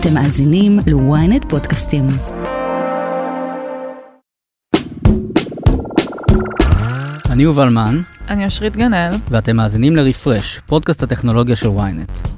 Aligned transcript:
אתם 0.00 0.14
מאזינים 0.14 0.78
ל-ynet 0.86 1.48
פודקאסטים. 1.48 2.08
אני 7.30 7.42
יובל 7.42 7.68
מן, 7.68 8.00
אני 8.28 8.44
אושרית 8.44 8.76
גנאל. 8.76 9.12
ואתם 9.30 9.56
מאזינים 9.56 9.96
ל 9.96 10.03
Refresh, 10.03 10.60
פודקאסט 10.66 11.02
הטכנולוגיה 11.02 11.56
של 11.56 11.68
ynet. 11.68 12.28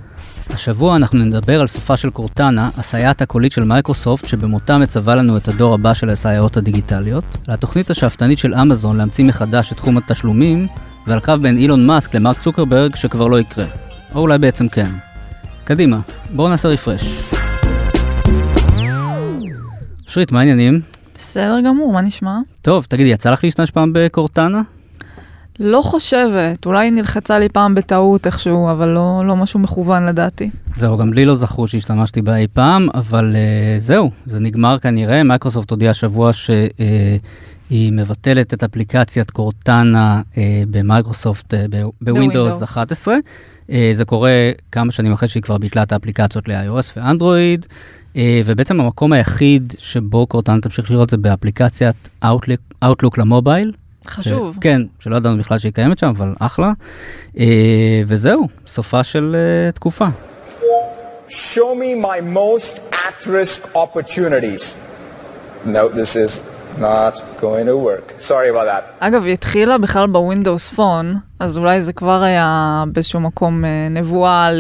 השבוע 0.51 0.97
אנחנו 0.97 1.19
נדבר 1.19 1.61
על 1.61 1.67
סופה 1.67 1.97
של 1.97 2.11
קורטנה, 2.11 2.71
הסייעת 2.79 3.23
הקולית 3.23 3.53
של 3.53 3.65
מייקרוסופט, 3.65 4.25
שבמותה 4.25 4.79
מצווה 4.79 5.15
לנו 5.15 5.37
את 5.37 5.49
הדור 5.49 5.75
הבא 5.75 5.95
של 5.95 6.11
הסייעות 6.11 6.57
הדיגיטליות, 6.57 7.25
על 7.49 7.55
התוכנית 7.55 7.91
השאפתנית 7.91 8.39
של 8.39 8.55
אמזון 8.55 8.97
להמציא 8.97 9.25
מחדש 9.25 9.73
את 9.73 9.77
תחום 9.77 9.99
התשלומים, 9.99 10.67
ועל 11.07 11.21
קרב 11.21 11.43
בין 11.43 11.57
אילון 11.57 11.87
מאסק 11.87 12.15
למרק 12.15 12.39
צוקרברג 12.39 12.97
שכבר 12.97 13.27
לא 13.27 13.41
יקרה. 13.41 13.67
או 14.15 14.21
אולי 14.21 14.39
בעצם 14.39 14.69
כן. 14.69 14.91
קדימה, 15.65 15.99
בואו 16.35 16.49
נעשה 16.49 16.69
רפרש. 16.69 17.40
אושרית, 20.11 20.33
מה 20.33 20.39
העניינים? 20.41 20.81
בסדר 21.17 21.61
גמור, 21.67 21.93
מה 21.93 22.01
נשמע? 22.01 22.39
טוב, 22.63 22.87
תגידי, 22.89 23.11
יצא 23.11 23.31
לך 23.31 23.45
להשתמש 23.45 23.71
פעם 23.71 23.93
בקורטנה? 23.95 24.63
לא 25.61 25.83
חושבת, 25.83 26.67
אולי 26.67 26.91
נלחצה 26.91 27.39
לי 27.39 27.49
פעם 27.49 27.75
בטעות 27.75 28.27
איכשהו, 28.27 28.71
אבל 28.71 28.89
לא, 28.89 29.23
לא 29.25 29.37
משהו 29.37 29.61
מכוון 29.61 30.07
לדעתי. 30.07 30.51
זהו, 30.77 30.97
גם 30.97 31.13
לי 31.13 31.25
לא 31.25 31.35
זכרו 31.35 31.69
שהשתמשתי 31.69 32.23
בה 32.23 32.37
אי 32.37 32.47
פעם, 32.53 32.89
אבל 32.95 33.37
uh, 33.37 33.81
זהו, 33.81 34.11
זה 34.27 34.41
נגמר 34.41 34.79
כנראה. 34.79 35.23
מייקרוסופט 35.23 35.71
הודיע 35.71 35.91
השבוע 35.91 36.33
שהיא 36.33 36.71
uh, 37.71 37.93
מבטלת 37.93 38.55
את 38.55 38.63
אפליקציית 38.63 39.31
קורטנה 39.31 40.23
uh, 40.33 40.37
במייקרוסופט 40.71 41.55
uh, 41.55 41.57
בווינדוס 42.01 42.63
11. 42.63 43.17
Uh, 43.71 43.73
זה 43.93 44.05
קורה 44.05 44.31
כמה 44.73 44.93
שנים 44.93 45.13
אחרי 45.13 45.29
שהיא 45.29 45.43
כבר 45.43 45.59
ביטלה 45.59 45.83
את 45.83 45.93
האפליקציות 45.93 46.49
ל-iOS 46.49 46.93
ואנדרואיד, 46.97 47.67
uh, 48.15 48.17
ובעצם 48.45 48.81
המקום 48.81 49.13
היחיד 49.13 49.75
שבו 49.79 50.27
קורטנה 50.27 50.61
תמשיך 50.61 50.91
לראות 50.91 51.11
זה 51.11 51.17
באפליקציית 51.17 52.09
Outlook, 52.25 52.85
Outlook 52.85 53.15
למובייל. 53.19 53.73
חשוב. 54.07 54.55
ש... 54.55 54.59
כן, 54.61 54.83
שלא 54.99 55.17
ידענו 55.17 55.39
בכלל 55.39 55.59
שהיא 55.59 55.73
קיימת 55.73 55.99
שם, 55.99 56.07
אבל 56.07 56.35
אחלה. 56.39 56.73
Uh, 57.35 57.39
וזהו, 58.07 58.49
סופה 58.67 59.05
של 59.05 59.37
uh, 59.71 59.73
תקופה. 59.75 60.07
Show 61.29 61.75
me 61.83 61.95
my 62.03 62.21
most 62.37 62.75
at-risk 62.93 63.61
opportunities. 63.75 64.65
No, 65.65 65.89
this 65.89 66.17
is 66.17 66.41
not 66.79 67.41
going 67.41 67.67
to 67.67 67.77
work. 67.77 68.21
Sorry 68.21 68.51
about 68.51 68.67
that. 68.67 68.83
אגב, 68.99 69.25
היא 69.25 69.33
התחילה 69.33 69.79
בכלל 69.79 70.07
ב 70.07 70.15
Windows 70.15 70.69
Phone, 70.69 71.15
אז 71.39 71.57
אולי 71.57 71.83
זה 71.83 71.93
כבר 71.93 72.23
היה 72.23 72.85
באיזשהו 72.93 73.21
מקום 73.21 73.65
אה, 73.65 73.89
נבואה 73.91 74.51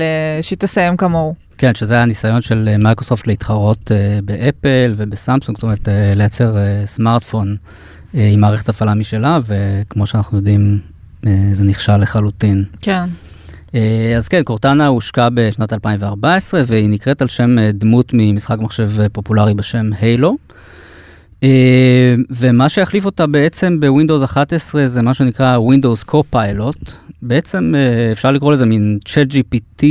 שהיא 0.43 0.59
תסיים 0.59 0.97
כמוהו. 0.97 1.35
כן, 1.59 1.75
שזה 1.75 1.95
היה 1.95 2.05
ניסיון 2.05 2.43
של 2.43 2.69
אה, 2.73 2.79
מייקרוסופט 2.79 3.27
להתחרות 3.27 3.91
uh, 3.91 4.25
באפל 4.25 4.95
ובסמסונג, 4.97 5.57
זאת 5.57 5.63
אומרת, 5.63 5.89
לייצר 6.17 6.55
סמארטפון 6.85 7.57
עם 8.15 8.41
מערכת 8.41 8.69
הפעלה 8.69 8.95
משלה, 8.95 9.39
וכמו 9.47 10.07
שאנחנו 10.07 10.39
יודעים, 10.39 10.79
זה 11.53 11.65
נכשל 11.65 11.97
לחלוטין. 11.97 12.65
כן. 12.83 13.05
אה, 13.75 14.15
אז 14.17 14.29
כן, 14.29 14.43
קורטנה 14.43 14.87
הושקה 14.87 15.29
בשנת 15.35 15.73
2014 15.73 16.63
והיא 16.67 16.89
נקראת 16.89 17.23
על 17.23 17.29
שם 17.29 17.59
אה, 17.59 17.73
דמות 17.73 18.11
ממשחק 18.13 18.59
מחשב 18.59 19.01
אה, 19.01 19.09
פופולרי 19.09 19.55
בשם 19.55 19.91
Halo. 20.01 20.37
ומה 22.31 22.69
שיחליף 22.69 23.05
אותה 23.05 23.27
בעצם 23.27 23.81
בווינדוס 23.81 24.23
11 24.23 24.87
זה 24.87 25.03
מה 25.03 25.15
שנקרא 25.15 25.59
Windows 25.59 26.11
Co-Pilot. 26.11 26.93
בעצם 27.23 27.75
אפשר 28.13 28.31
לקרוא 28.31 28.53
לזה 28.53 28.67
מין 28.67 28.99
chat 29.09 29.33
GPT 29.33 29.85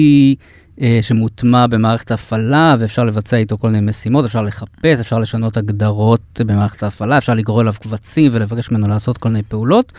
שמוטמע 1.02 1.68
במערכת 1.68 2.12
הפעלה 2.12 2.76
ואפשר 2.80 3.04
לבצע 3.04 3.38
איתו 3.38 3.58
כל 3.58 3.70
מיני 3.70 3.90
משימות, 3.90 4.26
אפשר 4.26 4.42
לחפש, 4.42 5.00
אפשר 5.00 5.20
לשנות 5.20 5.58
הגדרות 5.58 6.42
במערכת 6.46 6.84
ההפעלה, 6.84 7.18
אפשר 7.18 7.34
לגרור 7.34 7.62
אליו 7.62 7.74
קבצים 7.82 8.32
ולבקש 8.34 8.72
ממנו 8.72 8.88
לעשות 8.88 9.18
כל 9.18 9.30
מיני 9.30 9.44
פעולות. 9.44 9.94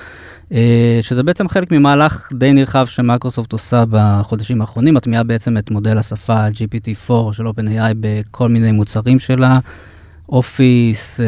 אה, 0.52 0.98
שזה 1.00 1.22
בעצם 1.22 1.48
חלק 1.48 1.72
ממהלך 1.72 2.32
די 2.32 2.52
נרחב 2.52 2.86
שמייקרוסופט 2.86 3.52
עושה 3.52 3.84
בחודשים 3.90 4.60
האחרונים, 4.60 4.94
מטמיעה 4.94 5.22
בעצם 5.22 5.58
את 5.58 5.70
מודל 5.70 5.98
השפה 5.98 6.46
GPT-4 6.48 7.32
של 7.32 7.46
OpenAI 7.46 7.94
בכל 8.00 8.48
מיני 8.48 8.72
מוצרים 8.72 9.18
שלה, 9.18 9.58
Office, 10.30 11.20
אה, 11.20 11.26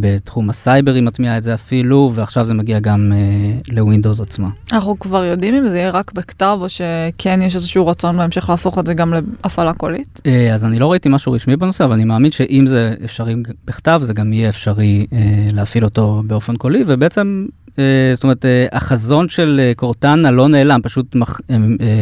בתחום 0.00 0.50
הסייבר 0.50 0.94
היא 0.94 1.02
מטמיעה 1.02 1.38
את 1.38 1.42
זה 1.42 1.54
אפילו, 1.54 2.12
ועכשיו 2.14 2.44
זה 2.44 2.54
מגיע 2.54 2.80
גם 2.80 3.12
אה, 3.12 3.74
לווינדוס 3.74 4.20
עצמה. 4.20 4.48
אנחנו 4.72 4.98
כבר 4.98 5.24
יודעים 5.24 5.54
אם 5.54 5.68
זה 5.68 5.78
יהיה 5.78 5.90
רק 5.90 6.12
בכתב, 6.12 6.58
או 6.60 6.68
שכן 6.68 7.42
יש 7.42 7.54
איזשהו 7.54 7.86
רצון 7.86 8.16
בהמשך 8.16 8.50
להפוך 8.50 8.78
את 8.78 8.86
זה 8.86 8.94
גם 8.94 9.14
להפעלה 9.14 9.72
קולית? 9.72 10.20
אה, 10.26 10.54
אז 10.54 10.64
אני 10.64 10.78
לא 10.78 10.90
ראיתי 10.90 11.08
משהו 11.08 11.32
רשמי 11.32 11.56
בנושא, 11.56 11.84
אבל 11.84 11.92
אני 11.92 12.04
מאמין 12.04 12.30
שאם 12.30 12.64
זה 12.66 12.94
אפשרי 13.04 13.34
בכתב, 13.64 14.00
זה 14.04 14.14
גם 14.14 14.32
יהיה 14.32 14.48
אפשרי 14.48 15.06
אה, 15.12 15.18
להפעיל 15.52 15.84
אותו 15.84 16.22
באופן 16.26 16.56
קולי, 16.56 16.82
ובעצם 16.86 17.46
אה, 17.78 18.10
זאת 18.14 18.22
אומרת, 18.22 18.44
אה, 18.44 18.66
החזון 18.72 19.28
של 19.28 19.60
אה, 19.60 19.72
קורטנה 19.76 20.30
לא 20.30 20.48
נעלם, 20.48 20.80
פשוט 20.82 21.16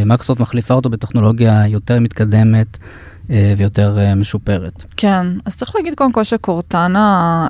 מייקרוסופט 0.07 0.41
מחליפה 0.41 0.75
אותו 0.75 0.91
בטכנולוגיה 0.91 1.67
יותר 1.67 2.01
מתקדמת. 2.01 2.79
ויותר 3.56 3.98
משופרת. 4.16 4.84
כן, 4.97 5.26
אז 5.44 5.56
צריך 5.56 5.76
להגיד 5.76 5.94
קודם 5.94 6.12
כל 6.12 6.25
שקורטנה 6.25 7.47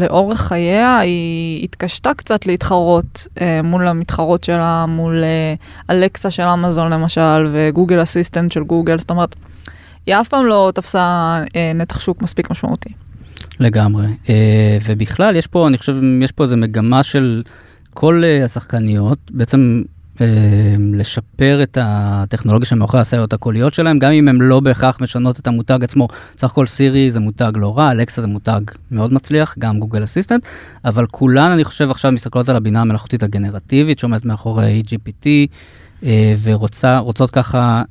לאורך 0.00 0.40
חייה 0.40 0.98
היא 0.98 1.64
התקשתה 1.64 2.14
קצת 2.14 2.46
להתחרות 2.46 3.26
מול 3.64 3.88
המתחרות 3.88 4.44
שלה, 4.44 4.86
מול 4.86 5.24
אלקסה 5.90 6.30
של 6.30 6.42
אמזון 6.42 6.92
למשל 6.92 7.48
וגוגל 7.52 8.02
אסיסטנט 8.02 8.52
של 8.52 8.62
גוגל, 8.62 8.98
זאת 8.98 9.10
אומרת, 9.10 9.34
היא 10.06 10.14
אף 10.14 10.28
פעם 10.28 10.46
לא 10.46 10.72
תפסה 10.74 11.36
נתח 11.74 12.00
שוק 12.00 12.22
מספיק 12.22 12.50
משמעותי. 12.50 12.90
לגמרי. 13.60 14.06
אה, 14.28 14.78
ובכלל, 14.84 15.36
יש 15.36 15.46
פה, 15.46 15.68
אני 15.68 15.78
חושב, 15.78 15.96
יש 16.22 16.32
פה 16.32 16.44
איזה 16.44 16.56
מגמה 16.56 17.02
של 17.02 17.42
כל 17.94 18.22
אה, 18.24 18.44
השחקניות, 18.44 19.18
בעצם 19.30 19.82
אה, 19.86 19.91
לשפר 20.92 21.62
את 21.62 21.78
הטכנולוגיה 21.80 22.66
שמאחורי 22.66 23.00
הסייעות 23.00 23.32
הקוליות 23.32 23.74
שלהם, 23.74 23.98
גם 23.98 24.12
אם 24.12 24.28
הן 24.28 24.38
לא 24.40 24.60
בהכרח 24.60 24.98
משנות 25.00 25.38
את 25.38 25.46
המותג 25.46 25.84
עצמו. 25.84 26.08
סך 26.38 26.50
הכל 26.50 26.66
סירי 26.66 27.10
זה 27.10 27.20
מותג 27.20 27.52
לא 27.54 27.78
רע, 27.78 27.90
אלקסה 27.90 28.20
זה 28.20 28.26
מותג 28.26 28.60
מאוד 28.90 29.12
מצליח, 29.12 29.54
גם 29.58 29.78
גוגל 29.78 30.04
אסיסטנט, 30.04 30.46
אבל 30.84 31.06
כולן, 31.06 31.50
אני 31.50 31.64
חושב, 31.64 31.90
עכשיו 31.90 32.12
מסתכלות 32.12 32.48
על 32.48 32.56
הבינה 32.56 32.80
המלאכותית 32.80 33.22
הגנרטיבית 33.22 33.98
שעומדת 33.98 34.24
מאחורי 34.24 34.82
GPT. 34.86 35.26
ורוצות 36.42 37.30
ככה 37.30 37.82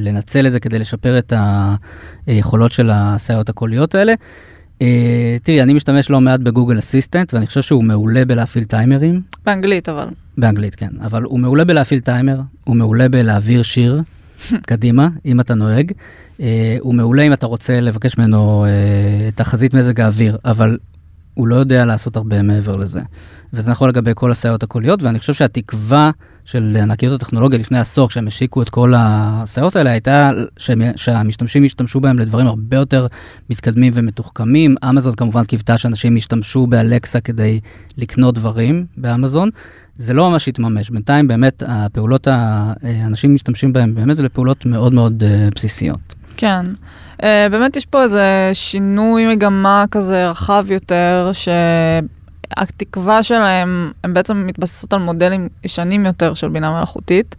לנצל 0.00 0.46
את 0.46 0.52
זה 0.52 0.60
כדי 0.60 0.78
לשפר 0.78 1.18
את 1.18 1.32
היכולות 2.26 2.72
של 2.72 2.90
הסייעות 2.92 3.48
הקוליות 3.48 3.94
האלה. 3.94 4.14
Uh, 4.78 4.80
תראי, 5.42 5.62
אני 5.62 5.72
משתמש 5.72 6.10
לא 6.10 6.20
מעט 6.20 6.40
בגוגל 6.40 6.78
אסיסטנט, 6.78 7.34
ואני 7.34 7.46
חושב 7.46 7.62
שהוא 7.62 7.84
מעולה 7.84 8.24
בלהפעיל 8.24 8.64
טיימרים. 8.64 9.22
באנגלית 9.46 9.88
אבל. 9.88 10.06
באנגלית, 10.38 10.74
כן. 10.74 10.90
אבל 11.00 11.22
הוא 11.22 11.40
מעולה 11.40 11.64
בלהפעיל 11.64 12.00
טיימר, 12.00 12.40
הוא 12.64 12.76
מעולה 12.76 13.08
בלהעביר 13.08 13.62
שיר 13.62 14.02
קדימה, 14.68 15.08
אם 15.26 15.40
אתה 15.40 15.54
נוהג. 15.54 15.92
Uh, 16.38 16.42
הוא 16.80 16.94
מעולה 16.94 17.22
אם 17.22 17.32
אתה 17.32 17.46
רוצה 17.46 17.80
לבקש 17.80 18.18
ממנו 18.18 18.66
uh, 18.66 19.34
תחזית 19.34 19.74
מזג 19.74 20.00
האוויר, 20.00 20.38
אבל 20.44 20.78
הוא 21.38 21.48
לא 21.48 21.54
יודע 21.54 21.84
לעשות 21.84 22.16
הרבה 22.16 22.42
מעבר 22.42 22.76
לזה. 22.76 23.00
וזה 23.52 23.70
נכון 23.70 23.88
לגבי 23.88 24.12
כל 24.14 24.30
הסייעות 24.30 24.62
הקוליות, 24.62 25.02
ואני 25.02 25.18
חושב 25.18 25.34
שהתקווה 25.34 26.10
של 26.44 26.76
ענקיות 26.82 27.22
הטכנולוגיה 27.22 27.58
לפני 27.58 27.78
עשור, 27.78 28.08
כשהם 28.08 28.26
השיקו 28.26 28.62
את 28.62 28.68
כל 28.68 28.92
הסייעות 28.96 29.76
האלה, 29.76 29.90
הייתה 29.90 30.30
שהמשתמשים 30.96 31.64
ישתמשו 31.64 32.00
בהם 32.00 32.18
לדברים 32.18 32.46
הרבה 32.46 32.76
יותר 32.76 33.06
מתקדמים 33.50 33.92
ומתוחכמים. 33.96 34.74
אמזון 34.88 35.14
כמובן 35.14 35.44
קיוותה 35.44 35.78
שאנשים 35.78 36.16
ישתמשו 36.16 36.66
באלקסה 36.66 37.20
כדי 37.20 37.60
לקנות 37.96 38.34
דברים 38.34 38.86
באמזון. 38.96 39.50
זה 39.96 40.14
לא 40.14 40.30
ממש 40.30 40.48
התממש. 40.48 40.90
בינתיים 40.90 41.28
באמת 41.28 41.62
הפעולות, 41.66 42.28
האנשים 42.82 43.34
משתמשים 43.34 43.72
בהם 43.72 43.94
באמת 43.94 44.18
לפעולות 44.18 44.66
מאוד 44.66 44.94
מאוד 44.94 45.22
אה, 45.26 45.48
בסיסיות. 45.54 46.17
כן. 46.38 46.64
Uh, 47.18 47.24
באמת 47.50 47.76
יש 47.76 47.86
פה 47.86 48.02
איזה 48.02 48.50
שינוי 48.52 49.26
מגמה 49.26 49.84
כזה 49.90 50.30
רחב 50.30 50.64
יותר, 50.70 51.30
ש... 51.32 51.48
התקווה 52.56 53.22
שלהם, 53.22 53.92
הם 54.04 54.14
בעצם 54.14 54.46
מתבססות 54.46 54.92
על 54.92 54.98
מודלים 54.98 55.48
ישנים 55.64 56.06
יותר 56.06 56.34
של 56.34 56.48
בינה 56.48 56.70
מלאכותית, 56.70 57.36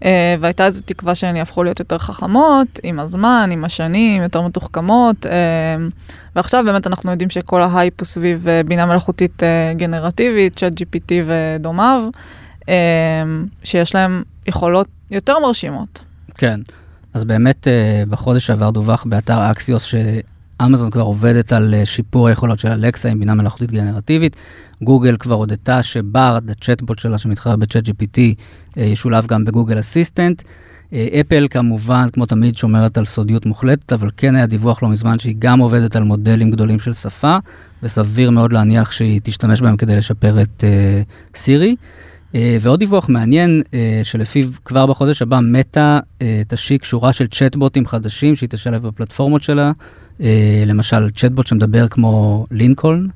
uh, 0.00 0.04
והייתה 0.40 0.66
איזו 0.66 0.82
תקווה 0.84 1.14
שהן 1.14 1.36
יהפכו 1.36 1.62
להיות 1.62 1.78
יותר 1.78 1.98
חכמות, 1.98 2.66
עם 2.82 3.00
הזמן, 3.00 3.48
עם 3.52 3.64
השנים, 3.64 4.22
יותר 4.22 4.42
מתוחכמות, 4.42 5.26
uh, 5.26 5.28
ועכשיו 6.36 6.64
באמת 6.64 6.86
אנחנו 6.86 7.10
יודעים 7.10 7.30
שכל 7.30 7.62
ההייפ 7.62 8.00
הוא 8.00 8.06
סביב 8.06 8.46
uh, 8.46 8.68
בינה 8.68 8.86
מלאכותית 8.86 9.42
uh, 9.42 9.78
גנרטיבית, 9.78 10.56
צ'אט 10.56 10.72
GPT 10.72 11.12
ודומיו, 11.26 12.02
uh, 12.60 12.66
שיש 13.64 13.94
להם 13.94 14.22
יכולות 14.46 14.88
יותר 15.10 15.38
מרשימות. 15.38 16.02
כן, 16.34 16.60
אז 17.14 17.24
באמת 17.24 17.66
uh, 17.66 18.10
בחודש 18.10 18.46
שעבר 18.46 18.70
דווח 18.70 19.04
באתר 19.04 19.50
אקסיוס 19.50 19.84
ש... 19.84 19.94
אמזון 20.64 20.90
כבר 20.90 21.02
עובדת 21.02 21.52
על 21.52 21.74
אה, 21.74 21.86
שיפור 21.86 22.28
היכולות 22.28 22.58
של 22.58 22.68
אלקסה 22.68 23.08
עם 23.08 23.18
בינה 23.18 23.34
מלאכותית 23.34 23.70
גנרטיבית. 23.70 24.36
גוגל 24.82 25.16
כבר 25.16 25.34
הודתה 25.34 25.82
שבארד, 25.82 26.50
הצ'טבוט 26.50 26.98
שלה 26.98 27.18
שמתחרה 27.18 27.56
בצ'אט 27.56 27.88
GPT, 27.88 28.18
אה, 28.78 28.84
ישולב 28.84 29.26
גם 29.26 29.44
בגוגל 29.44 29.80
אסיסטנט. 29.80 30.42
אה, 30.92 31.08
אפל 31.20 31.46
כמובן, 31.50 32.08
כמו 32.12 32.26
תמיד, 32.26 32.56
שומרת 32.56 32.98
על 32.98 33.04
סודיות 33.04 33.46
מוחלטת, 33.46 33.92
אבל 33.92 34.10
כן 34.16 34.36
היה 34.36 34.46
דיווח 34.46 34.82
לא 34.82 34.88
מזמן 34.88 35.18
שהיא 35.18 35.36
גם 35.38 35.60
עובדת 35.60 35.96
על 35.96 36.02
מודלים 36.02 36.50
גדולים 36.50 36.80
של 36.80 36.92
שפה, 36.92 37.36
וסביר 37.82 38.30
מאוד 38.30 38.52
להניח 38.52 38.92
שהיא 38.92 39.20
תשתמש 39.24 39.60
בהם 39.60 39.76
כדי 39.76 39.96
לשפר 39.96 40.42
את 40.42 40.64
uh, 40.64 41.36
סירי. 41.38 41.76
Uh, 42.32 42.36
ועוד 42.60 42.80
דיווח 42.80 43.08
מעניין, 43.08 43.62
uh, 43.66 43.70
שלפיו 44.02 44.48
כבר 44.64 44.86
בחודש 44.86 45.22
הבא 45.22 45.40
מטא 45.40 45.98
uh, 45.98 46.22
תשיק 46.48 46.84
שורה 46.84 47.12
של 47.12 47.26
צ'טבוטים 47.26 47.86
חדשים 47.86 48.36
שהיא 48.36 48.48
תשלב 48.48 48.86
בפלטפורמות 48.86 49.42
שלה, 49.42 49.72
למשל 50.66 51.10
צ'טבוט 51.10 51.46
שמדבר 51.46 51.88
כמו 51.88 52.46
לינקולן, 52.50 53.06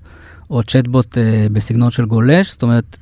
או 0.50 0.62
צ'טבוט 0.62 1.18
בסגנון 1.52 1.90
של 1.90 2.04
גולש, 2.04 2.50
זאת 2.50 2.62
אומרת, 2.62 2.98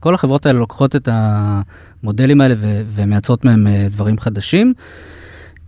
כל 0.00 0.14
החברות 0.14 0.46
האלה 0.46 0.58
לוקחות 0.58 0.96
את 0.96 1.08
המודלים 1.12 2.40
האלה 2.40 2.54
ומייצרות 2.88 3.44
מהם 3.44 3.66
דברים 3.90 4.18
חדשים. 4.18 4.74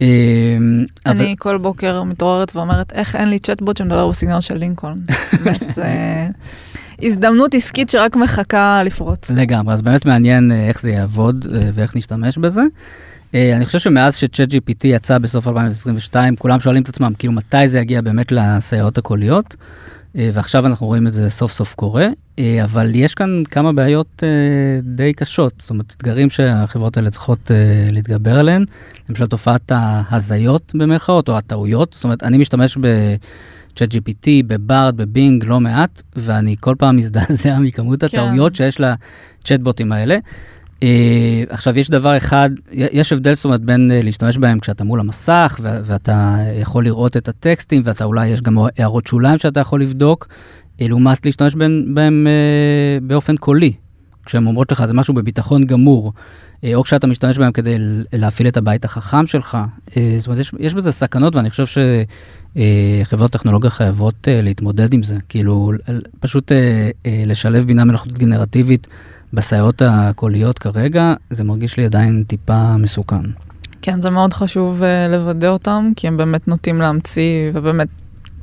אבל- 0.00 0.06
אני 1.06 1.34
כל 1.38 1.58
בוקר 1.58 2.02
מתעוררת 2.02 2.56
ואומרת, 2.56 2.92
איך 2.92 3.16
אין 3.16 3.28
לי 3.28 3.38
צ'טבוט 3.38 3.76
שמדבר 3.76 4.08
בסגנון 4.08 4.40
של 4.40 4.56
לינקולן. 4.56 4.96
הזדמנות 7.02 7.54
עסקית 7.54 7.90
שרק 7.90 8.16
מחכה 8.16 8.82
לפרוץ. 8.84 9.30
לגמרי, 9.30 9.74
אז 9.74 9.82
באמת 9.82 10.06
מעניין 10.06 10.52
אה, 10.52 10.68
איך 10.68 10.80
זה 10.80 10.90
יעבוד 10.90 11.46
אה, 11.54 11.70
ואיך 11.74 11.96
נשתמש 11.96 12.38
בזה. 12.38 12.62
אה, 13.34 13.56
אני 13.56 13.66
חושב 13.66 13.78
שמאז 13.78 14.16
שצ'אט 14.16 14.52
GPT 14.52 14.84
יצא 14.84 15.18
בסוף 15.18 15.48
2022, 15.48 16.36
כולם 16.36 16.60
שואלים 16.60 16.82
את 16.82 16.88
עצמם, 16.88 17.12
כאילו 17.18 17.32
מתי 17.32 17.68
זה 17.68 17.78
יגיע 17.78 18.00
באמת 18.00 18.32
לסייעות 18.32 18.98
הקוליות, 18.98 19.56
ועכשיו 20.32 20.66
אנחנו 20.66 20.86
רואים 20.86 21.06
את 21.06 21.12
זה 21.12 21.30
סוף 21.30 21.52
סוף 21.52 21.74
קורה, 21.74 22.08
אה, 22.38 22.64
אבל 22.64 22.90
יש 22.94 23.14
כאן 23.14 23.42
כמה 23.50 23.72
בעיות 23.72 24.22
אה, 24.22 24.80
די 24.82 25.12
קשות, 25.12 25.52
זאת 25.58 25.70
אומרת, 25.70 25.94
אתגרים 25.96 26.30
שהחברות 26.30 26.96
האלה 26.96 27.10
צריכות 27.10 27.50
אה, 27.50 27.88
להתגבר 27.92 28.38
עליהן, 28.38 28.64
למשל 29.08 29.26
תופעת 29.26 29.72
ההזיות 29.74 30.72
במרכאות, 30.74 31.28
או 31.28 31.36
הטעויות, 31.36 31.92
זאת 31.92 32.04
אומרת, 32.04 32.22
אני 32.22 32.38
משתמש 32.38 32.78
ב... 32.80 32.86
צ'אט 33.76 33.94
GPT, 33.94 34.28
בבארד, 34.46 34.96
בבינג, 34.96 35.44
לא 35.44 35.60
מעט, 35.60 36.02
ואני 36.16 36.56
כל 36.60 36.74
פעם 36.78 36.96
מזדעזע 36.96 37.58
מכמות 37.58 38.00
כן. 38.00 38.06
הטעויות 38.06 38.56
שיש 38.56 38.80
לצ'טבוטים 38.80 39.92
האלה. 39.92 40.18
Uh, 40.80 40.84
עכשיו 41.48 41.78
יש 41.78 41.90
דבר 41.90 42.16
אחד, 42.16 42.50
יש 42.70 43.12
הבדל 43.12 43.34
זאת 43.34 43.44
אומרת 43.44 43.60
בין 43.60 43.90
uh, 43.90 44.04
להשתמש 44.04 44.38
בהם 44.38 44.58
כשאתה 44.58 44.84
מול 44.84 45.00
המסך 45.00 45.60
ואתה 45.62 46.36
יכול 46.60 46.84
לראות 46.84 47.16
את 47.16 47.28
הטקסטים 47.28 47.82
ואתה 47.84 48.04
אולי 48.04 48.26
יש 48.26 48.42
גם 48.42 48.58
הערות 48.78 49.06
שוליים 49.06 49.38
שאתה 49.38 49.60
יכול 49.60 49.82
לבדוק, 49.82 50.26
uh, 50.28 50.84
לעומת 50.88 51.26
להשתמש 51.26 51.54
בהם, 51.94 52.26
uh, 52.26 53.04
באופן 53.04 53.36
קולי, 53.36 53.72
כשהן 54.24 54.46
אומרות 54.46 54.72
לך 54.72 54.84
זה 54.84 54.94
משהו 54.94 55.14
בביטחון 55.14 55.64
גמור, 55.64 56.12
או 56.74 56.82
כשאתה 56.82 57.06
משתמש 57.06 57.38
בהם 57.38 57.52
כדי 57.52 57.76
להפעיל 58.12 58.48
את 58.48 58.56
הבית 58.56 58.84
החכם 58.84 59.26
שלך, 59.26 59.58
uh, 59.86 59.92
זאת 60.18 60.26
אומרת 60.26 60.40
יש, 60.40 60.52
יש 60.58 60.74
בזה 60.74 60.92
סכנות 60.92 61.36
ואני 61.36 61.50
חושב 61.50 61.82
שחברות 63.04 63.30
טכנולוגיה 63.32 63.70
חייבות 63.70 64.28
להתמודד 64.30 64.94
עם 64.94 65.02
זה, 65.02 65.16
כאילו 65.28 65.72
פשוט 66.20 66.52
לשלב 67.26 67.64
בינה 67.66 67.84
מלאכותית 67.84 68.18
גנרטיבית. 68.18 68.88
בסייעות 69.32 69.82
הקוליות 69.84 70.58
כרגע, 70.58 71.14
זה 71.30 71.44
מרגיש 71.44 71.76
לי 71.76 71.84
עדיין 71.84 72.24
טיפה 72.26 72.76
מסוכן. 72.76 73.22
כן, 73.82 74.02
זה 74.02 74.10
מאוד 74.10 74.32
חשוב 74.32 74.82
לוודא 75.10 75.48
אותם, 75.48 75.92
כי 75.96 76.08
הם 76.08 76.16
באמת 76.16 76.48
נוטים 76.48 76.80
להמציא, 76.80 77.50
ובאמת 77.54 77.88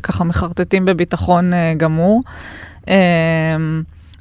ככה 0.04 0.24
מחרטטים 0.24 0.86
בביטחון 0.86 1.52
גמור. 1.78 2.24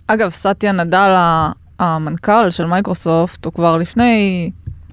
אגב, 0.06 0.30
סטיה 0.30 0.72
נדל, 0.72 1.14
ה- 1.16 1.50
המנכ"ל 1.82 2.50
של 2.50 2.66
מייקרוסופט, 2.66 3.44
הוא 3.44 3.52
כבר 3.52 3.76
לפני 3.76 4.50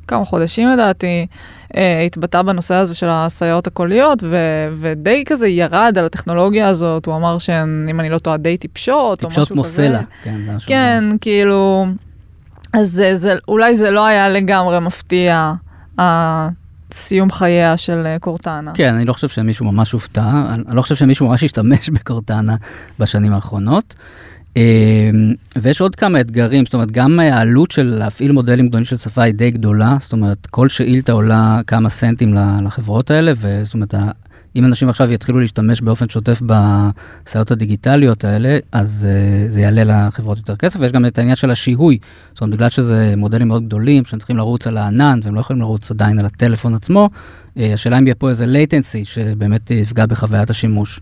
כמה 0.07 0.25
חודשים 0.25 0.69
לדעתי, 0.69 1.27
uh, 1.68 1.77
התבטא 2.06 2.41
בנושא 2.41 2.75
הזה 2.75 2.95
של 2.95 3.07
הסייעות 3.09 3.68
הקוליות, 3.68 4.24
ו- 4.24 4.69
ודי 4.74 5.24
כזה 5.25 5.47
ירד 5.47 5.95
על 5.97 6.06
הטכנולוגיה 6.06 6.68
הזאת, 6.68 7.06
הוא 7.06 7.15
אמר 7.15 7.38
שהן, 7.38 7.88
אם 7.89 8.00
אני 8.00 8.09
לא 8.09 8.18
טועה, 8.18 8.38
די 8.38 8.57
טיפשות, 8.57 9.24
או 9.24 9.27
משהו 9.27 9.45
טיפשות 9.45 9.47
כזה. 9.47 9.53
כמו 9.53 9.63
סלע. 9.63 10.01
כן, 10.24 10.39
זה 10.45 10.51
משהו 10.51 10.69
כן, 10.69 11.03
כאילו, 11.21 11.86
אז 12.74 12.92
זה, 12.92 13.15
זה, 13.15 13.35
אולי 13.47 13.75
זה 13.75 13.92
לא 13.92 14.06
היה 14.06 14.30
לגמרי 14.30 14.80
מפתיע, 14.80 15.53
הסיום 15.97 17.31
חייה 17.31 17.77
של 17.77 18.03
אה, 18.06 18.19
קורטנה. 18.19 18.71
כן, 18.74 18.94
אני 18.95 19.06
לא 19.06 19.13
חושב 19.13 19.27
שמישהו 19.27 19.65
ממש 19.71 19.92
הופתע, 19.92 20.31
אני 20.53 20.75
לא 20.75 20.81
חושב 20.81 20.95
שמישהו 20.95 21.27
ממש 21.27 21.44
השתמש 21.44 21.89
בקורטנה 21.89 22.56
בשנים 23.00 23.33
האחרונות. 23.33 23.95
אה, 24.57 25.09
ויש 25.61 25.81
עוד 25.81 25.95
כמה 25.95 26.21
אתגרים, 26.21 26.65
זאת 26.65 26.73
אומרת, 26.73 26.91
גם 26.91 27.19
העלות 27.19 27.71
של 27.71 27.95
להפעיל 27.99 28.31
מודלים 28.31 28.67
גדולים 28.67 28.85
של 28.85 28.97
שפה 28.97 29.21
היא 29.21 29.33
די 29.33 29.51
גדולה, 29.51 29.97
זאת 29.99 30.13
אומרת, 30.13 30.47
כל 30.47 30.69
שאילתה 30.69 31.11
עולה 31.11 31.61
כמה 31.67 31.89
סנטים 31.89 32.33
לחברות 32.63 33.11
האלה, 33.11 33.31
וזאת 33.35 33.73
אומרת, 33.73 33.93
אם 34.55 34.65
אנשים 34.65 34.89
עכשיו 34.89 35.11
יתחילו 35.11 35.39
להשתמש 35.39 35.81
באופן 35.81 36.09
שוטף 36.09 36.41
בסייעות 36.45 37.51
הדיגיטליות 37.51 38.23
האלה, 38.23 38.57
אז 38.71 39.07
uh, 39.07 39.51
זה 39.51 39.61
יעלה 39.61 40.07
לחברות 40.07 40.37
יותר 40.37 40.55
כסף, 40.55 40.79
ויש 40.79 40.91
גם 40.91 41.05
את 41.05 41.17
העניין 41.17 41.35
של 41.35 41.51
השיהוי, 41.51 41.97
זאת 42.33 42.41
אומרת, 42.41 42.55
בגלל 42.55 42.69
שזה 42.69 43.13
מודלים 43.17 43.47
מאוד 43.47 43.65
גדולים, 43.65 44.05
שהם 44.05 44.19
צריכים 44.19 44.37
לרוץ 44.37 44.67
על 44.67 44.77
הענן, 44.77 45.19
והם 45.23 45.35
לא 45.35 45.39
יכולים 45.39 45.61
לרוץ 45.61 45.91
עדיין 45.91 46.19
על 46.19 46.25
הטלפון 46.25 46.75
עצמו, 46.75 47.09
uh, 47.55 47.59
השאלה 47.73 47.97
אם 47.97 48.07
יהיה 48.07 48.15
פה 48.15 48.29
איזה 48.29 48.45
latency 48.45 49.03
שבאמת 49.03 49.71
יפגע 49.71 50.05
בחוויית 50.05 50.49
השימוש. 50.49 50.99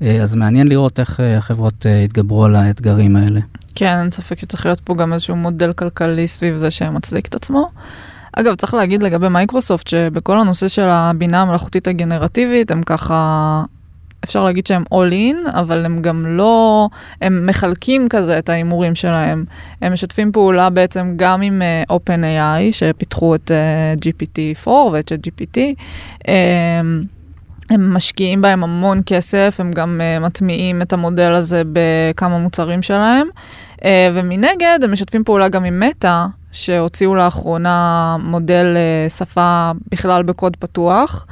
Uh, 0.00 0.04
אז 0.22 0.34
מעניין 0.34 0.68
לראות 0.68 1.00
איך 1.00 1.20
uh, 1.20 1.22
החברות 1.38 1.86
uh, 1.86 1.88
יתגברו 1.88 2.44
על 2.44 2.54
האתגרים 2.54 3.16
האלה. 3.16 3.40
כן, 3.74 3.98
אין 4.00 4.10
ספק 4.10 4.38
שצריך 4.38 4.66
להיות 4.66 4.80
פה 4.80 4.94
גם 4.94 5.12
איזשהו 5.12 5.36
מודל 5.36 5.72
כלכלי 5.72 6.28
סביב 6.28 6.56
זה 6.56 6.70
שמצדיק 6.70 7.26
את 7.26 7.34
עצמו. 7.34 7.70
אגב, 8.32 8.54
צריך 8.54 8.74
להגיד 8.74 9.02
לגבי 9.02 9.28
מייקרוסופט, 9.28 9.88
שבכל 9.88 10.40
הנושא 10.40 10.68
של 10.68 10.88
הבינה 10.88 11.42
המלאכותית 11.42 11.88
הגנרטיבית, 11.88 12.70
הם 12.70 12.82
ככה, 12.82 13.62
אפשר 14.24 14.44
להגיד 14.44 14.66
שהם 14.66 14.84
all 14.94 15.12
in, 15.12 15.50
אבל 15.50 15.84
הם 15.84 16.02
גם 16.02 16.26
לא, 16.26 16.88
הם 17.20 17.46
מחלקים 17.46 18.08
כזה 18.08 18.38
את 18.38 18.48
ההימורים 18.48 18.94
שלהם. 18.94 19.44
הם 19.82 19.92
משתפים 19.92 20.32
פעולה 20.32 20.70
בעצם 20.70 21.12
גם 21.16 21.42
עם 21.42 21.62
uh, 21.88 21.92
OpenAI, 21.92 22.72
שפיתחו 22.72 23.34
את 23.34 23.50
uh, 23.50 24.00
GPT-4 24.00 24.68
ואת 24.68 25.12
GPT. 25.12 25.58
Um, 26.22 27.13
הם 27.70 27.94
משקיעים 27.94 28.42
בהם 28.42 28.64
המון 28.64 29.00
כסף, 29.06 29.56
הם 29.58 29.72
גם 29.72 30.00
uh, 30.00 30.24
מטמיעים 30.24 30.82
את 30.82 30.92
המודל 30.92 31.32
הזה 31.32 31.62
בכמה 31.72 32.38
מוצרים 32.38 32.82
שלהם. 32.82 33.28
Uh, 33.76 33.82
ומנגד, 34.14 34.78
הם 34.82 34.92
משתפים 34.92 35.24
פעולה 35.24 35.48
גם 35.48 35.64
עם 35.64 35.80
מטא, 35.80 36.24
שהוציאו 36.52 37.14
לאחרונה 37.14 38.16
מודל 38.20 38.66
uh, 38.76 39.12
שפה 39.12 39.70
בכלל 39.90 40.22
בקוד 40.22 40.56
פתוח. 40.56 41.26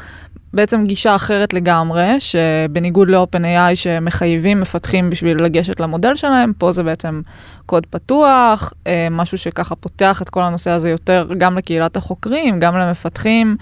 בעצם 0.54 0.84
גישה 0.86 1.14
אחרת 1.14 1.52
לגמרי, 1.54 2.16
שבניגוד 2.18 3.08
ל-OpenAI 3.08 3.74
שמחייבים 3.74 4.60
מפתחים 4.60 5.10
בשביל 5.10 5.44
לגשת 5.44 5.80
למודל 5.80 6.16
שלהם, 6.16 6.52
פה 6.58 6.72
זה 6.72 6.82
בעצם 6.82 7.20
קוד 7.66 7.86
פתוח, 7.86 8.72
אה, 8.86 9.08
משהו 9.10 9.38
שככה 9.38 9.74
פותח 9.74 10.22
את 10.22 10.28
כל 10.28 10.42
הנושא 10.42 10.70
הזה 10.70 10.90
יותר 10.90 11.28
גם 11.38 11.58
לקהילת 11.58 11.96
החוקרים, 11.96 12.58
גם 12.58 12.76
למפתחים, 12.76 13.56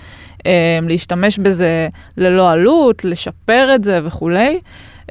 אה, 0.47 0.79
להשתמש 0.89 1.39
בזה 1.39 1.89
ללא 2.17 2.51
עלות, 2.51 3.05
לשפר 3.05 3.75
את 3.75 3.85
זה 3.85 4.01
וכולי. 4.05 4.61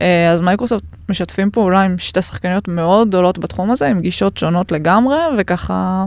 אה, 0.02 0.30
אז 0.32 0.42
מייקרוסופט 0.42 0.84
משתפים 1.10 1.52
פעולה 1.52 1.82
עם 1.82 1.98
שתי 1.98 2.22
שחקניות 2.22 2.68
מאוד 2.68 3.08
גדולות 3.08 3.40
בתחום 3.40 3.72
הזה, 3.72 3.88
עם 3.88 4.00
גישות 4.00 4.38
שונות 4.38 4.72
לגמרי, 4.72 5.18
וככה 5.38 6.06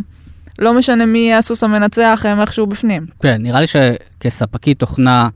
לא 0.58 0.74
משנה 0.74 1.06
מי 1.06 1.18
יהיה 1.18 1.38
הסוס 1.38 1.64
המנצח, 1.64 2.22
הם 2.28 2.40
איכשהו 2.40 2.66
בפנים. 2.66 3.06
כן, 3.22 3.36
נראה 3.38 3.60
לי 3.60 3.66
שכספקית 3.66 4.78
תוכנה, 4.78 5.28